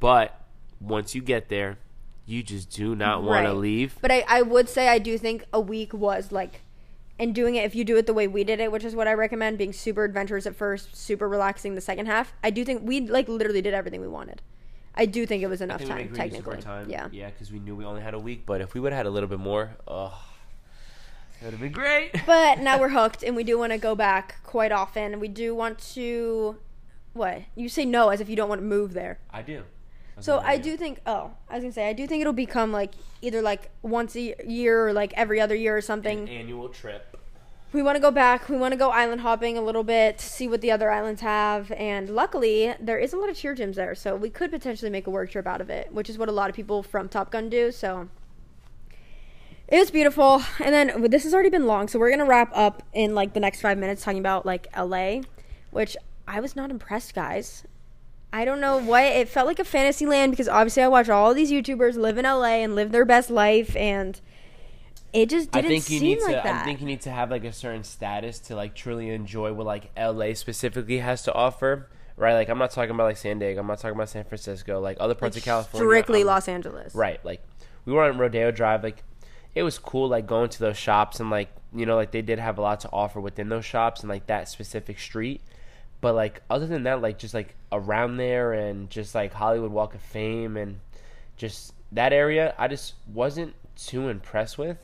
[0.01, 0.41] But
[0.81, 1.79] once you get there,
[2.27, 3.97] you just do not want to leave.
[4.01, 6.63] But I, I would say I do think a week was like,
[7.19, 9.09] and doing it if you do it the way we did it, which is what
[9.09, 12.35] I recommend, being super adventurous at first, super relaxing the second half.
[12.43, 14.43] I do think we like literally did everything we wanted.
[14.97, 16.63] I do think it was enough time made great use of our technically.
[16.63, 16.91] time.
[16.91, 17.09] Yeah.
[17.13, 18.45] yeah, because we knew we only had a week.
[18.47, 20.19] But if we would have had a little bit more, oh,
[21.41, 22.13] it would have been great.
[22.27, 25.21] But now we're hooked, and we do want to go back quite often.
[25.21, 26.57] We do want to.
[27.13, 29.19] What you say no as if you don't want to move there.
[29.31, 29.63] I do.
[30.21, 31.01] So I do think.
[31.07, 34.35] Oh, I was gonna say I do think it'll become like either like once a
[34.47, 36.21] year or like every other year or something.
[36.21, 37.17] An annual trip.
[37.73, 38.49] we want to go back.
[38.49, 41.21] We want to go island hopping a little bit, to see what the other islands
[41.21, 41.71] have.
[41.73, 45.07] And luckily, there is a lot of cheer gyms there, so we could potentially make
[45.07, 47.31] a work trip out of it, which is what a lot of people from Top
[47.31, 47.71] Gun do.
[47.71, 48.09] So
[49.69, 50.43] it was beautiful.
[50.61, 53.41] And then this has already been long, so we're gonna wrap up in like the
[53.41, 55.21] next five minutes talking about like LA,
[55.71, 55.97] which
[56.27, 57.65] I was not impressed, guys.
[58.33, 61.33] I don't know what it felt like a fantasy land because obviously I watch all
[61.33, 64.21] these YouTubers live in LA and live their best life and.
[65.13, 66.43] It just didn't think you seem need like to.
[66.43, 66.63] that.
[66.63, 69.65] I think you need to have like a certain status to like truly enjoy what
[69.65, 71.89] like LA specifically has to offer.
[72.19, 73.61] Right, like I'm not talking about like San Diego.
[73.61, 74.81] I'm not talking about San Francisco.
[74.81, 75.87] Like other parts of California.
[75.87, 76.95] strictly I'm- Los Angeles.
[76.95, 77.43] Right, like
[77.87, 78.83] we were on Rodeo Drive.
[78.83, 79.05] Like
[79.55, 82.39] it was cool, like going to those shops and like you know, like they did
[82.39, 85.41] have a lot to offer within those shops and like that specific street.
[86.01, 89.95] But like other than that, like just like around there and just like Hollywood Walk
[89.95, 90.81] of Fame and
[91.37, 94.79] just that area, I just wasn't too impressed with.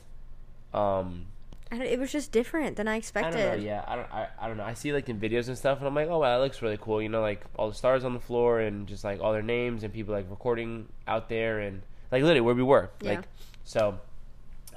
[0.73, 1.27] Um,
[1.71, 3.35] I don't- It was just different than I expected.
[3.39, 3.63] I don't know.
[3.63, 4.13] Yeah, I don't.
[4.13, 4.63] I, I don't know.
[4.63, 6.77] I see like in videos and stuff, and I'm like, oh wow, that looks really
[6.79, 7.01] cool.
[7.01, 9.83] You know, like all the stars on the floor and just like all their names
[9.83, 12.89] and people like recording out there and like literally where we were.
[13.01, 13.11] Yeah.
[13.15, 13.27] Like,
[13.63, 13.99] so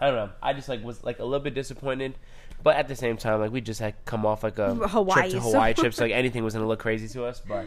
[0.01, 0.30] I don't know.
[0.43, 2.14] I just like was like a little bit disappointed,
[2.66, 5.30] but at the same time, like we just had come off like a Hawaii, trip
[5.30, 7.40] to so- Hawaii trip, so like anything was gonna look crazy to us.
[7.46, 7.64] But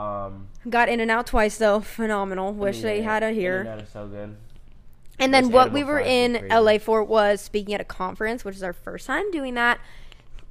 [0.00, 2.52] um, Got In-N-Out twice though, phenomenal.
[2.52, 3.62] Wish they yeah, had it here.
[3.62, 4.36] and so good.
[5.18, 6.46] And then what we were in.
[6.48, 9.80] LA for was speaking at a conference, which is our first time doing that.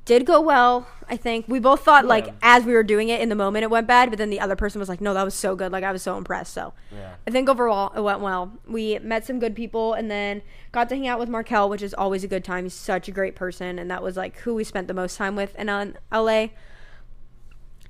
[0.06, 1.46] Did go well, I think.
[1.48, 4.10] We both thought like as we were doing it in the moment it went bad,
[4.10, 6.02] but then the other person was like, "No, that was so good." Like I was
[6.02, 6.54] so impressed.
[6.54, 7.14] So Yeah.
[7.28, 8.52] I think overall it went well.
[8.68, 10.42] We met some good people and then
[10.72, 12.66] got to hang out with Markel, which is always a good time.
[12.66, 15.36] He's such a great person, and that was like who we spent the most time
[15.36, 16.48] with in uh, LA.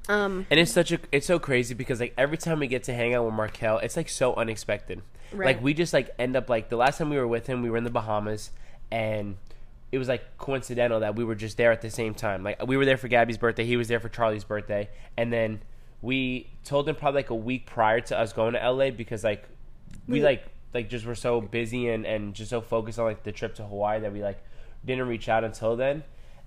[0.10, 2.94] Um, And it's such a it's so crazy because like every time we get to
[2.94, 5.02] hang out with Markel, it's like so unexpected.
[5.32, 5.46] Right.
[5.56, 7.70] Like we just like end up like the last time we were with him, we
[7.70, 8.52] were in the Bahamas
[8.92, 9.38] and
[9.92, 12.44] it was like coincidental that we were just there at the same time.
[12.44, 15.62] Like we were there for Gabby's birthday, he was there for Charlie's birthday, and then
[16.02, 19.48] we told him probably like a week prior to us going to LA because like
[20.08, 23.24] we We- like like just were so busy and and just so focused on like
[23.24, 24.42] the trip to Hawaii that we like
[24.86, 26.04] didn't reach out until then.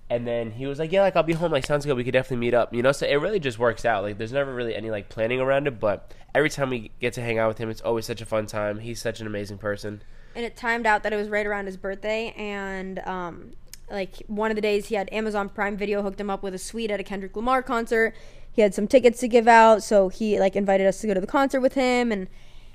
[0.07, 1.51] And then he was like, "Yeah, like I'll be home.
[1.51, 1.97] Like sounds good.
[1.97, 4.03] We could definitely meet up." You know, so it really just works out.
[4.03, 7.21] Like there's never really any like planning around it, but every time we get to
[7.21, 8.79] hang out with him, it's always such a fun time.
[8.79, 10.03] He's such an amazing person.
[10.35, 13.51] And it timed out that it was right around his birthday and um
[13.89, 16.57] like one of the days he had Amazon Prime Video hooked him up with a
[16.57, 18.15] suite at a Kendrick Lamar concert.
[18.51, 21.21] He had some tickets to give out, so he like invited us to go to
[21.21, 22.27] the concert with him and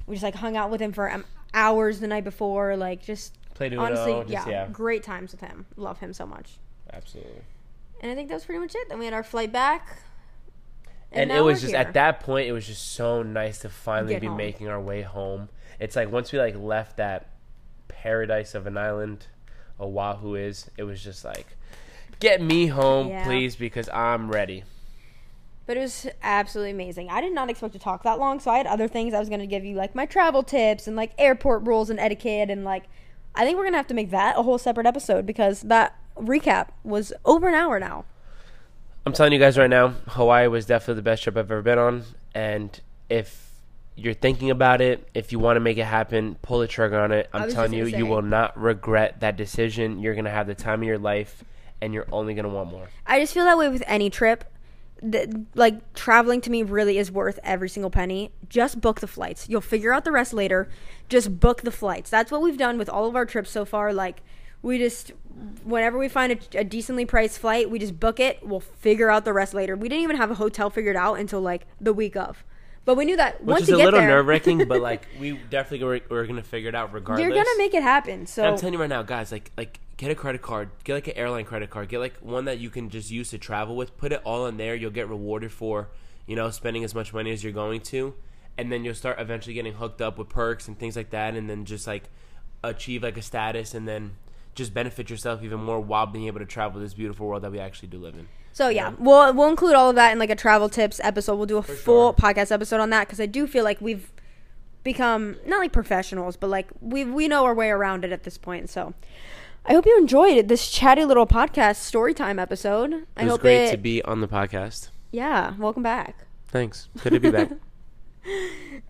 [0.07, 3.37] we just like hung out with him for um, hours the night before like just
[3.55, 4.69] Played honestly just- yeah, yeah.
[4.71, 5.67] great times with him.
[5.77, 6.59] Love him so much.
[6.93, 7.43] Absolutely.
[8.01, 8.89] And I think that was pretty much it.
[8.89, 9.99] Then we had our flight back.
[11.13, 11.81] And, now it was just here.
[11.81, 14.37] at that point, it was just so nice to finally Get be home.
[14.37, 15.49] making our way home.
[15.81, 17.30] It's like once we like left that
[17.91, 19.27] paradise of an island,
[19.79, 20.71] Oahu is.
[20.77, 21.47] It was just like,
[22.21, 23.25] get me home, Yeah.
[23.25, 24.65] please, because I'm ready.
[25.67, 27.09] But it was absolutely amazing.
[27.11, 29.29] I did not expect to talk that long, so I had other things I was
[29.29, 32.65] going to give you, like my travel tips and like airport rules and etiquette, and
[32.65, 32.85] like
[33.35, 36.71] I think we're gonna have to make that a whole separate episode because that recap
[36.83, 38.05] was over an hour now.
[39.07, 41.79] I'm telling you guys right now, Hawaii was definitely the best trip I've ever been
[41.79, 42.03] on.
[42.35, 43.50] And if
[43.97, 47.13] you're thinking about it, if you want to make it happen, pull the trigger on
[47.13, 47.29] it.
[47.33, 50.01] I'm telling you, you will not regret that decision.
[50.01, 51.45] You're gonna have the time of your life,
[51.81, 52.89] and you're only gonna want more.
[53.07, 54.45] I just feel that way with any trip.
[55.03, 58.33] That, like traveling to me really is worth every single penny.
[58.49, 59.49] Just book the flights.
[59.49, 60.69] You'll figure out the rest later.
[61.09, 62.11] Just book the flights.
[62.11, 63.95] That's what we've done with all of our trips so far.
[63.95, 64.23] Like
[64.63, 65.13] we just
[65.65, 68.47] whenever we find a, a decently priced flight, we just book it.
[68.47, 69.75] We'll figure out the rest later.
[69.75, 72.45] We didn't even have a hotel figured out until like the week of.
[72.85, 74.81] But we knew that Which once is you a get little there, nerve wracking, but
[74.91, 77.25] like we definitely were, we're gonna figure it out regardless.
[77.25, 78.27] you're gonna make it happen.
[78.27, 80.95] So And I'm telling you right now, guys, like like get a credit card, get
[80.95, 83.77] like an airline credit card, get like one that you can just use to travel
[83.77, 83.97] with.
[83.99, 84.75] Put it all in there.
[84.75, 85.89] You'll get rewarded for
[86.27, 88.15] you know spending as much money as you're going to,
[88.57, 91.51] and then you'll start eventually getting hooked up with perks and things like that, and
[91.51, 92.05] then just like
[92.65, 94.13] achieve like a status, and then
[94.55, 97.59] just benefit yourself even more while being able to travel this beautiful world that we
[97.59, 98.27] actually do live in.
[98.53, 101.37] So yeah, we'll we'll include all of that in like a travel tips episode.
[101.37, 104.11] We'll do a full podcast episode on that because I do feel like we've
[104.83, 108.37] become not like professionals, but like we we know our way around it at this
[108.39, 108.69] point.
[108.71, 108.95] So
[109.67, 113.07] I hope you enjoyed this chatty little podcast story time episode.
[113.17, 114.89] I It was hope great it, to be on the podcast.
[115.13, 116.27] Yeah, welcome back.
[116.49, 116.89] Thanks.
[117.03, 117.51] Good to be back.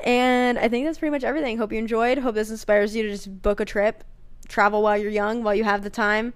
[0.05, 1.59] And I think that's pretty much everything.
[1.59, 2.19] Hope you enjoyed.
[2.19, 4.03] Hope this inspires you to just book a trip,
[4.49, 6.33] travel while you're young, while you have the time.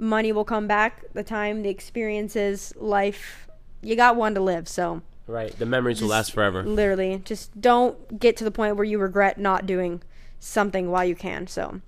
[0.00, 1.04] Money will come back.
[1.12, 3.48] The time, the experiences, life.
[3.82, 5.56] You got one to live, so right.
[5.58, 6.62] The memories will last forever.
[6.62, 10.02] literally, just don't get to the point where you regret not doing
[10.38, 11.46] something while you can.
[11.46, 11.82] So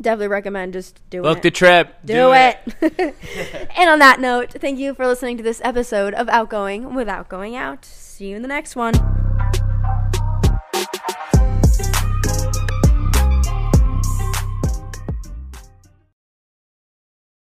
[0.00, 1.34] definitely recommend just doing Book it.
[1.36, 1.96] Book the trip.
[2.04, 2.58] Do, it.
[3.76, 7.56] and on that note, thank you for listening to this episode of Outgoing without going
[7.56, 7.84] out.
[7.84, 9.19] See you in the next one.